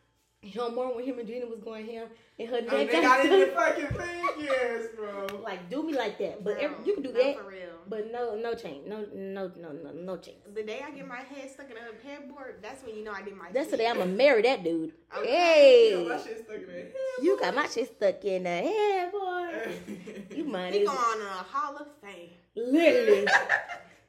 You 0.45 0.51
know, 0.61 0.69
Martin 0.69 0.95
when 0.95 1.05
him 1.05 1.17
and 1.17 1.27
Gina 1.27 1.47
was 1.47 1.59
going 1.59 1.87
ham 1.87 2.07
and 2.37 2.47
her 2.49 2.61
neck. 2.61 2.69
Oh, 2.71 2.77
they 2.85 3.01
got 3.01 3.25
it 3.25 3.33
in 3.33 3.39
the 3.39 3.45
fucking 3.55 3.87
thing, 3.87 4.25
yes, 4.39 4.83
bro. 4.95 5.25
like 5.43 5.69
do 5.71 5.81
me 5.81 5.93
like 5.97 6.19
that, 6.19 6.43
but 6.43 6.53
Bro, 6.59 6.63
every, 6.63 6.85
you 6.85 6.93
can 6.93 7.01
do 7.03 7.11
not 7.11 7.17
that. 7.23 7.37
for 7.39 7.49
real. 7.49 7.69
But 7.87 8.11
no, 8.11 8.35
no 8.35 8.53
chain, 8.53 8.83
no, 8.87 9.05
no, 9.13 9.51
no, 9.57 9.71
no, 9.71 9.91
no 9.91 10.17
chain. 10.17 10.35
The 10.53 10.61
day 10.61 10.81
I 10.85 10.91
get 10.91 11.07
my 11.07 11.17
head 11.21 11.49
stuck 11.49 11.69
in 11.71 11.77
a 11.77 12.07
headboard, 12.07 12.59
that's 12.61 12.83
when 12.85 12.95
you 12.95 13.03
know 13.03 13.11
I 13.11 13.23
did 13.23 13.35
my. 13.35 13.51
That's 13.51 13.71
the 13.71 13.77
day 13.77 13.87
I'ma 13.87 14.05
marry 14.05 14.43
that 14.43 14.63
dude. 14.63 14.93
Okay. 15.17 15.91
Yo, 15.91 16.07
my 16.07 16.15
Hey, 16.17 16.23
shit 16.23 16.45
stuck 16.45 16.57
in 16.57 16.67
there. 16.67 16.87
you 17.23 17.39
got 17.39 17.55
my 17.55 17.67
shit 17.67 17.95
stuck 17.95 18.23
in 18.25 18.43
the 18.43 18.49
head, 18.49 19.11
boy. 19.11 20.35
You 20.35 20.43
mind 20.43 20.75
He 20.75 20.81
is 20.81 20.89
going 20.89 20.99
on 20.99 21.21
a 21.21 21.43
Hall 21.43 21.75
of 21.77 21.87
Fame. 22.03 22.29
literally. 22.55 23.27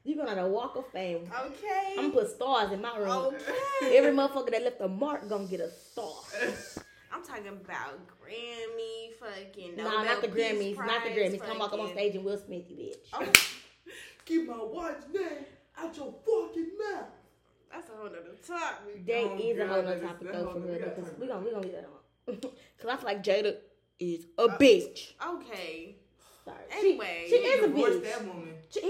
you 0.06 0.16
going 0.16 0.28
on 0.28 0.38
a 0.38 0.48
walk 0.48 0.76
of 0.76 0.86
fame. 0.92 1.22
Okay. 1.46 1.94
I'm 1.98 2.10
gonna 2.10 2.24
put 2.24 2.30
stars 2.30 2.72
in 2.72 2.80
my 2.80 2.96
room. 2.96 3.34
okay. 3.34 3.96
Every 3.96 4.12
motherfucker 4.12 4.50
that 4.52 4.62
left 4.62 4.80
a 4.80 4.88
mark 4.88 5.28
gonna 5.28 5.46
get 5.46 5.60
a 5.60 5.70
star. 5.70 6.12
I'm 7.12 7.22
talking 7.24 7.48
about 7.48 7.98
Grammy, 8.20 9.12
fucking. 9.18 9.76
nah, 9.76 10.02
not 10.02 10.20
the 10.20 10.28
Peace 10.28 10.52
Grammys, 10.52 10.76
not 10.86 11.02
the 11.04 11.10
Grammys. 11.10 11.40
Come 11.40 11.58
walk 11.58 11.72
up 11.72 11.80
on 11.80 11.88
stage 11.92 12.14
and 12.14 12.24
Will 12.24 12.38
Smith, 12.38 12.64
you 12.68 12.76
bitch. 12.76 12.96
Oh, 13.14 13.24
Keep 14.26 14.48
my 14.48 14.58
wife's 14.60 15.06
name 15.12 15.24
out 15.78 15.96
your 15.96 16.12
fucking 16.24 16.70
mouth. 16.78 17.06
that's 17.72 17.88
a 17.88 17.92
whole 17.92 18.04
nother 18.06 18.34
topic. 18.46 19.06
That 19.06 19.24
Oh, 19.24 19.38
is 19.38 19.56
a 19.56 19.58
God, 19.60 19.68
whole 19.68 19.82
that 19.82 19.84
nother 19.84 20.00
topic 20.06 20.32
though 20.32 20.52
for 20.52 20.58
real. 20.60 20.72
Because 20.78 21.10
we 21.18 21.26
about 21.26 21.44
gonna 21.44 21.44
we 21.44 21.50
gonna 21.52 21.62
leave 21.62 21.72
that 21.72 21.88
on. 22.34 22.40
Cause 22.78 22.90
I 22.90 22.96
feel 22.96 23.04
like 23.04 23.22
Jada 23.24 23.56
is 24.00 24.26
a 24.36 24.48
bitch. 24.48 25.12
Okay. 25.26 25.96
Sorry. 26.46 26.56
Anyway. 26.70 27.24
she, 27.28 27.37
she 27.37 27.42
is 27.42 27.64
a 27.64 27.68
bitch. 27.68 28.02
that 28.04 28.24
woman. 28.26 28.54
She, 28.70 28.80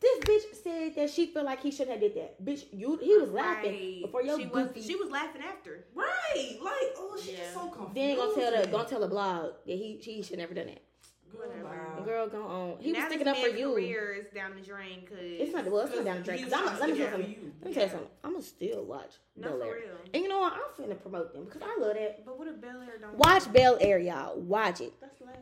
this 0.00 0.18
bitch 0.20 0.62
said 0.62 0.94
that 0.96 1.10
she 1.10 1.26
felt 1.26 1.46
like 1.46 1.62
he 1.62 1.70
shouldn't 1.70 1.92
have 1.92 2.00
did 2.00 2.14
that. 2.22 2.44
Bitch, 2.44 2.64
you 2.72 2.98
he 3.02 3.16
was 3.16 3.30
laughing 3.30 4.02
before 4.02 4.22
your 4.22 4.38
she 4.38 4.46
was, 4.46 4.68
goofy. 4.68 4.82
she 4.82 4.96
was 4.96 5.10
laughing 5.10 5.42
after. 5.42 5.86
Right. 5.94 6.58
Like, 6.62 6.92
oh, 6.98 7.18
she's 7.20 7.32
Yeah. 7.38 7.52
so 7.54 7.68
confused. 7.70 7.94
then 7.96 8.16
gonna 8.16 8.34
tell 8.34 8.62
the 8.62 8.68
gonna 8.68 8.88
tell 8.88 9.00
the 9.00 9.08
blog 9.08 9.52
that 9.66 9.72
he 9.72 9.98
he 10.00 10.22
should 10.22 10.38
never 10.38 10.52
done 10.54 10.66
that. 10.66 10.82
Whatever. 11.32 12.02
Girl, 12.04 12.28
go 12.28 12.42
on. 12.46 12.76
He 12.80 12.92
now 12.92 13.00
was 13.00 13.08
sticking 13.08 13.28
up 13.28 13.36
for 13.36 13.48
you. 13.48 13.72
career 13.72 14.14
is 14.14 14.32
down 14.32 14.54
the 14.54 14.60
drain 14.62 15.00
because 15.00 15.18
It's 15.20 15.52
not 15.52 15.66
well, 15.70 15.82
it's 15.86 15.94
not 15.94 16.04
down 16.04 16.18
the 16.18 16.22
drain. 16.22 16.48
I'm, 16.54 16.78
let 16.78 16.88
me 16.90 16.96
to 16.96 16.96
tell 16.96 16.96
you 16.96 17.10
something. 17.10 17.30
you. 17.30 17.52
Let 17.60 17.68
me 17.68 17.74
tell 17.74 17.84
you 17.84 17.90
something. 17.90 18.08
I'm 18.24 18.32
gonna 18.32 18.44
still 18.44 18.84
watch 18.84 19.12
no 19.36 19.48
Bel 19.50 19.58
for 19.58 19.64
Air. 19.66 19.74
real. 19.74 19.96
And 20.14 20.22
you 20.22 20.28
know 20.28 20.38
what? 20.40 20.52
I'm 20.54 20.84
finna 20.84 21.00
promote 21.00 21.32
them 21.34 21.44
because 21.46 21.62
I 21.62 21.80
love 21.80 21.94
that. 21.94 22.24
But 22.24 22.38
what 22.38 22.48
if 22.48 22.60
Bel 22.60 22.80
Air 22.82 22.98
don't 23.00 23.18
Watch 23.18 23.52
Bel 23.52 23.76
Air, 23.80 23.98
y'all. 23.98 24.38
Watch 24.40 24.80
it. 24.80 24.92
That's 25.00 25.20
last. 25.20 25.38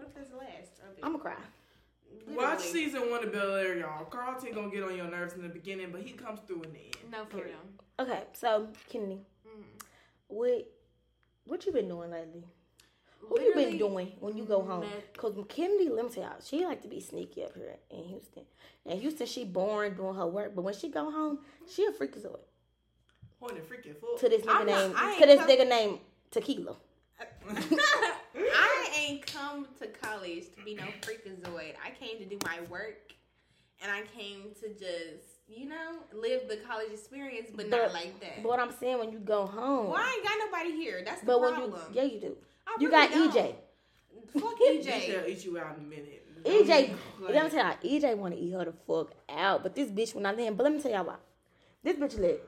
What 0.00 0.08
if 0.08 0.14
that's 0.14 0.30
the 0.30 0.36
last? 0.36 0.78
Of? 0.80 0.96
I'm 1.02 1.12
gonna 1.12 1.18
cry. 1.22 1.36
Watch 2.28 2.60
season 2.60 3.10
one 3.10 3.22
of 3.22 3.32
Bel 3.32 3.54
Air, 3.54 3.76
y'all. 3.78 4.04
Carlton 4.06 4.52
gonna 4.54 4.70
get 4.70 4.82
on 4.82 4.96
your 4.96 5.08
nerves 5.10 5.34
in 5.34 5.42
the 5.42 5.48
beginning, 5.50 5.88
but 5.92 6.00
he 6.00 6.12
comes 6.12 6.40
through 6.46 6.62
in 6.62 6.72
the 6.72 6.78
end. 6.78 6.96
No, 7.12 7.24
for 7.26 7.36
real. 7.44 7.54
Okay, 7.98 8.22
so 8.32 8.68
Kennedy, 8.88 9.20
Mm. 9.46 9.62
what 10.28 10.72
what 11.44 11.66
you 11.66 11.72
been 11.72 11.88
doing 11.88 12.10
lately? 12.10 12.44
What 13.28 13.42
you 13.42 13.52
been 13.54 13.76
doing 13.76 14.12
when 14.20 14.36
you 14.38 14.44
go 14.44 14.62
home? 14.62 14.80
nothing. 14.80 15.02
Cause 15.18 15.34
Kennedy, 15.50 15.90
let 15.90 16.06
me 16.06 16.10
tell 16.10 16.22
y'all, 16.22 16.40
she 16.42 16.64
like 16.64 16.80
to 16.82 16.88
be 16.88 16.98
sneaky 17.00 17.44
up 17.44 17.54
here 17.54 17.76
in 17.90 18.04
Houston. 18.04 18.44
In 18.86 18.98
Houston, 18.98 19.26
she 19.26 19.44
boring 19.44 19.92
doing 19.94 20.14
her 20.14 20.26
work, 20.26 20.54
but 20.54 20.62
when 20.62 20.72
she 20.74 20.88
go 20.88 21.10
home, 21.10 21.40
she 21.70 21.84
a 21.84 21.92
freakazoid. 21.92 22.40
Holy 23.38 23.60
freaking 23.60 23.96
fool. 24.00 24.16
To 24.18 24.28
this 24.30 24.42
nigga 24.42 24.48
I'm 24.60 24.66
not- 24.66 24.80
named 24.80 24.94
I 24.96 25.10
ain't 25.12 25.20
to 25.20 25.26
this 25.26 25.40
come- 25.40 25.48
nigga 25.50 25.68
name, 25.68 25.98
Tequila. 26.30 26.76
I 29.50 29.56
ain't 29.56 29.66
come 29.66 29.66
to 29.80 29.86
college 29.98 30.44
to 30.56 30.64
be 30.64 30.74
no 30.74 30.84
freakazoid. 31.02 31.74
I 31.84 31.90
came 31.98 32.18
to 32.18 32.24
do 32.24 32.38
my 32.44 32.60
work, 32.68 33.12
and 33.82 33.90
I 33.90 34.02
came 34.16 34.50
to 34.60 34.68
just, 34.68 35.24
you 35.48 35.68
know, 35.68 35.98
live 36.12 36.42
the 36.48 36.58
college 36.58 36.90
experience, 36.92 37.50
but, 37.54 37.70
But- 37.70 37.78
not 37.82 37.92
like 37.92 38.20
that. 38.20 38.42
But 38.42 38.48
what 38.48 38.60
I'm 38.60 38.72
saying, 38.72 38.98
when 38.98 39.12
you 39.12 39.18
go 39.18 39.46
home, 39.46 39.88
well, 39.88 39.96
I 39.96 40.14
ain't 40.16 40.24
got 40.24 40.38
nobody 40.38 40.72
here. 40.76 41.02
That's 41.04 41.20
the 41.20 41.26
but 41.26 41.40
when 41.40 41.54
problem. 41.54 41.80
you 41.92 42.00
yeah 42.00 42.02
you 42.04 42.20
do, 42.20 42.36
I 42.66 42.76
you 42.80 42.88
really 42.90 43.08
got 43.08 43.10
don't. 43.12 43.34
EJ. 43.34 43.54
Fuck 44.40 44.58
EJ 44.60 44.86
EJ. 44.86 45.22
will 45.22 45.28
eat 45.28 45.44
you 45.44 45.58
out 45.58 45.76
in 45.78 45.84
a 45.84 45.88
minute. 45.88 46.26
EJ, 46.44 46.66
Don't 46.66 46.70
even 46.70 47.34
let 47.34 47.44
me 47.44 47.50
tell 47.50 47.66
y'all, 47.66 47.76
EJ 47.84 48.16
want 48.16 48.34
to 48.34 48.40
eat 48.40 48.52
her 48.52 48.64
the 48.64 48.72
fuck 48.86 49.12
out, 49.28 49.62
but 49.62 49.74
this 49.74 49.90
bitch 49.90 50.14
will 50.14 50.22
not 50.22 50.36
let 50.36 50.46
him. 50.46 50.54
But 50.54 50.64
let 50.64 50.72
me 50.72 50.80
tell 50.80 50.90
y'all 50.90 51.04
why. 51.04 51.16
This 51.82 51.96
bitch 51.96 52.18
let 52.18 52.40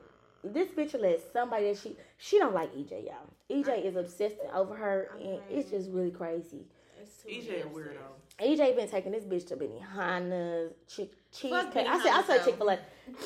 this 0.43 0.67
bitch 0.69 0.99
let 0.99 1.21
somebody 1.31 1.71
that 1.71 1.77
she 1.77 1.95
she 2.17 2.39
don't 2.39 2.53
like 2.53 2.73
EJ, 2.75 3.05
y'all. 3.05 3.29
EJ 3.49 3.85
is 3.85 3.95
obsessed 3.95 4.35
over 4.53 4.75
her, 4.75 5.09
and 5.21 5.39
it's 5.49 5.69
just 5.69 5.89
really 5.91 6.11
crazy. 6.11 6.65
It's 7.03 7.21
too 7.23 7.29
EJ 7.29 7.65
a 7.65 7.69
weirdo. 7.69 7.97
EJ 8.39 8.75
been 8.75 8.87
taking 8.89 9.11
this 9.11 9.23
bitch 9.23 9.47
to 9.49 9.55
Benihana's, 9.55 10.73
chick, 10.87 11.11
cheese. 11.31 11.51
Fuck 11.51 11.67
I 11.67 11.73
said 11.73 11.87
I 11.87 11.97
Benihana's, 11.97 12.25
said. 12.27 12.43
Chick 12.45 12.55
Fil 12.57 12.69
A, 12.69 12.79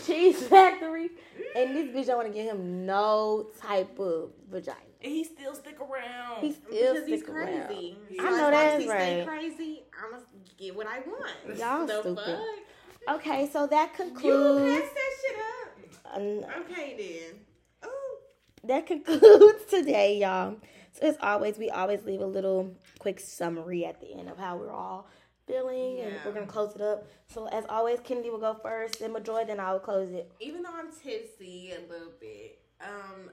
Cheese 0.06 0.44
Factory, 0.48 1.10
and 1.56 1.76
this 1.76 1.96
bitch 1.96 2.08
don't 2.08 2.18
want 2.18 2.28
to 2.28 2.34
give 2.34 2.46
him 2.46 2.86
no 2.86 3.48
type 3.62 3.98
of 4.00 4.32
vagina. 4.50 4.78
And 5.04 5.12
he 5.14 5.24
still 5.24 5.54
stick 5.54 5.78
around. 5.80 6.42
He 6.42 6.52
still 6.54 6.94
Because 6.94 7.08
he's 7.08 7.22
stick 7.22 7.30
around. 7.34 7.68
crazy. 7.68 7.98
I 8.20 8.24
So 8.24 8.30
know 8.38 8.52
that's 8.52 8.74
as 8.76 8.82
he 8.82 8.88
stay 8.88 9.18
right. 9.20 9.28
crazy, 9.28 9.84
I 9.96 10.12
must 10.12 10.26
get 10.58 10.76
what 10.76 10.88
I 10.88 11.00
want. 11.00 11.58
Y'all 11.60 11.86
the 11.86 12.02
stupid. 12.02 12.26
Fuck? 12.26 13.16
Okay, 13.18 13.48
so 13.54 13.68
that 13.68 13.94
concludes. 13.94 14.26
You 14.26 14.32
concludes. 14.34 14.82
pass 14.82 14.94
that 14.94 15.12
shit 15.22 16.46
up. 16.50 16.50
um, 16.52 16.62
Okay 16.64 16.96
then. 17.30 17.40
Oh. 17.84 18.18
that 18.64 18.86
concludes 18.88 19.66
today, 19.70 20.18
y'all. 20.18 20.56
So 21.00 21.06
as 21.06 21.18
always, 21.22 21.60
we 21.60 21.70
always 21.70 22.04
leave 22.06 22.22
a 22.22 22.26
little 22.26 22.74
quick 22.98 23.20
summary 23.20 23.86
at 23.86 24.02
the 24.02 24.14
end 24.14 24.30
of 24.30 24.38
how 24.40 24.58
we're 24.58 24.72
all 24.72 25.08
feeling, 25.46 26.00
and 26.00 26.16
we're 26.26 26.32
gonna 26.34 26.48
close 26.48 26.74
it 26.74 26.82
up. 26.82 27.08
So 27.28 27.46
as 27.48 27.66
always, 27.70 28.00
Kennedy 28.04 28.32
will 28.32 28.40
go 28.40 28.56
first, 28.56 29.00
then 29.00 29.14
Majoy, 29.14 29.46
then 29.46 29.60
I 29.60 29.74
will 29.74 29.80
close 29.80 30.12
it. 30.12 30.32
even 30.40 30.64
though 30.64 30.74
I'm 30.74 30.90
tipsy 30.92 31.72
a 31.74 31.92
little 31.92 32.14
bit, 32.20 32.60
um, 32.82 33.30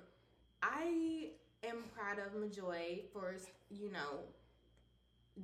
I 0.62 1.30
am 1.62 1.84
proud 1.94 2.18
of 2.18 2.34
Majoy 2.34 3.00
for 3.12 3.34
you 3.70 3.90
know 3.90 4.20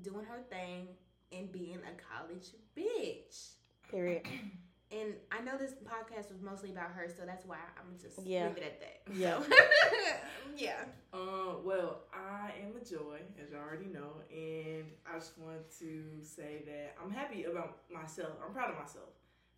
doing 0.02 0.26
her 0.26 0.42
thing 0.50 0.88
and 1.33 1.50
being 1.50 1.78
a 1.78 2.18
college 2.18 2.48
bitch. 2.76 3.52
Period. 3.90 4.26
And 4.92 5.14
I 5.31 5.40
know 5.40 5.57
this 5.57 5.74
podcast 5.85 6.33
was 6.33 6.42
mostly 6.42 6.70
about 6.70 6.90
her, 6.90 7.09
so 7.09 7.24
that's 7.24 7.46
why 7.46 7.59
I'm 7.79 7.96
just 8.00 8.18
Yeah. 8.26 8.48
leave 8.48 8.57
it 8.57 8.62
at 8.64 8.81
that. 8.81 9.14
Yeah. 9.14 9.40
So, 9.40 9.46
yeah. 10.57 10.85
Uh, 11.12 11.59
well, 11.62 12.00
I 12.12 12.50
am 12.61 12.74
a 12.81 12.85
joy, 12.85 13.18
as 13.40 13.50
you 13.50 13.57
already 13.57 13.87
know, 13.87 14.22
and 14.33 14.87
I 15.09 15.16
just 15.18 15.38
want 15.38 15.70
to 15.79 16.03
say 16.24 16.62
that 16.66 16.96
I'm 17.03 17.11
happy 17.11 17.44
about 17.44 17.83
myself. 17.92 18.33
I'm 18.44 18.53
proud 18.53 18.70
of 18.70 18.79
myself 18.79 19.11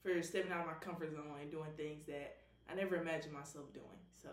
for 0.03 0.23
stepping 0.23 0.53
out 0.53 0.61
of 0.61 0.66
my 0.66 0.75
comfort 0.81 1.12
zone 1.12 1.25
and 1.40 1.51
doing 1.51 1.71
things 1.79 2.05
that 2.09 2.37
I 2.71 2.75
never 2.75 2.97
imagined 2.97 3.33
myself 3.33 3.73
doing. 3.73 3.87
So, 4.23 4.29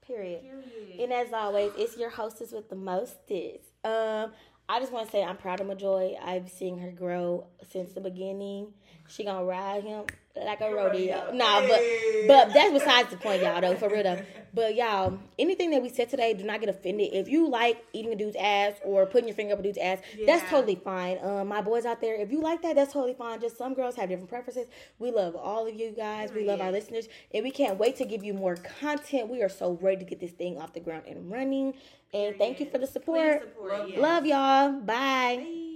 Period. 0.00 0.40
Period. 0.42 1.00
And 1.00 1.12
as 1.12 1.32
always, 1.34 1.72
it's 1.76 1.98
your 1.98 2.08
hostess 2.08 2.52
with 2.52 2.70
the 2.70 2.76
mostest. 2.76 3.68
Um, 3.84 4.32
I 4.70 4.80
just 4.80 4.92
want 4.92 5.06
to 5.06 5.12
say 5.12 5.22
I'm 5.22 5.36
proud 5.36 5.60
of 5.60 5.66
Majoy. 5.66 6.14
I've 6.22 6.48
seen 6.50 6.78
her 6.78 6.90
grow 6.90 7.46
since 7.70 7.92
the 7.92 8.00
beginning. 8.00 8.72
She 9.08 9.24
gonna 9.24 9.44
ride 9.44 9.84
him 9.84 10.04
like 10.36 10.60
a 10.60 10.72
rodeo. 10.72 11.32
Nah, 11.32 11.60
but 11.60 11.80
but 12.26 12.52
that's 12.52 12.72
besides 12.72 13.10
the 13.10 13.16
point, 13.16 13.42
y'all. 13.42 13.60
Though 13.60 13.74
for 13.76 13.88
real 13.88 14.02
though. 14.02 14.20
But 14.54 14.74
y'all, 14.74 15.18
anything 15.38 15.70
that 15.70 15.82
we 15.82 15.88
said 15.88 16.08
today, 16.08 16.34
do 16.34 16.44
not 16.44 16.60
get 16.60 16.68
offended. 16.68 17.10
If 17.12 17.28
you 17.28 17.48
like 17.48 17.84
eating 17.92 18.12
a 18.12 18.16
dude's 18.16 18.36
ass 18.38 18.74
or 18.84 19.06
putting 19.06 19.28
your 19.28 19.34
finger 19.34 19.54
up 19.54 19.60
a 19.60 19.62
dude's 19.62 19.78
ass, 19.78 19.98
that's 20.26 20.48
totally 20.50 20.76
fine. 20.76 21.18
Um, 21.22 21.48
my 21.48 21.60
boys 21.60 21.84
out 21.84 22.00
there, 22.00 22.16
if 22.16 22.30
you 22.30 22.40
like 22.40 22.62
that, 22.62 22.76
that's 22.76 22.92
totally 22.92 23.14
fine. 23.14 23.40
Just 23.40 23.56
some 23.56 23.74
girls 23.74 23.96
have 23.96 24.08
different 24.08 24.30
preferences. 24.30 24.68
We 24.98 25.10
love 25.10 25.36
all 25.36 25.66
of 25.66 25.74
you 25.74 25.90
guys. 25.90 26.32
We 26.32 26.44
love 26.44 26.60
our 26.60 26.72
listeners, 26.72 27.08
and 27.32 27.44
we 27.44 27.50
can't 27.50 27.78
wait 27.78 27.96
to 27.96 28.04
give 28.04 28.24
you 28.24 28.34
more 28.34 28.56
content. 28.56 29.28
We 29.28 29.42
are 29.42 29.48
so 29.48 29.78
ready 29.80 29.98
to 29.98 30.04
get 30.04 30.20
this 30.20 30.32
thing 30.32 30.58
off 30.58 30.72
the 30.72 30.80
ground 30.80 31.04
and 31.06 31.30
running. 31.30 31.74
And 32.12 32.36
thank 32.36 32.60
you 32.60 32.66
for 32.66 32.78
the 32.78 32.86
support. 32.86 33.42
support. 33.42 33.70
Love 33.70 33.88
yes. 33.90 33.98
Love 33.98 34.26
y'all. 34.26 34.80
Bye. 34.80 35.67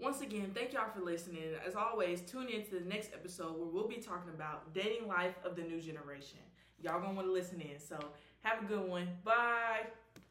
Once 0.00 0.20
again, 0.20 0.52
thank 0.54 0.72
y'all 0.72 0.88
for 0.94 1.00
listening. 1.00 1.42
As 1.66 1.74
always, 1.74 2.20
tune 2.20 2.48
in 2.48 2.64
to 2.66 2.78
the 2.78 2.84
next 2.84 3.12
episode 3.12 3.58
where 3.58 3.66
we'll 3.66 3.88
be 3.88 3.96
talking 3.96 4.32
about 4.32 4.72
dating 4.72 5.08
life 5.08 5.34
of 5.44 5.56
the 5.56 5.62
new 5.62 5.80
generation. 5.80 6.38
Y'all 6.80 7.00
gonna 7.00 7.14
want 7.14 7.26
to 7.26 7.32
listen 7.32 7.60
in. 7.60 7.80
So 7.80 7.98
have 8.42 8.62
a 8.62 8.66
good 8.66 8.88
one. 8.88 9.08
Bye. 9.24 9.86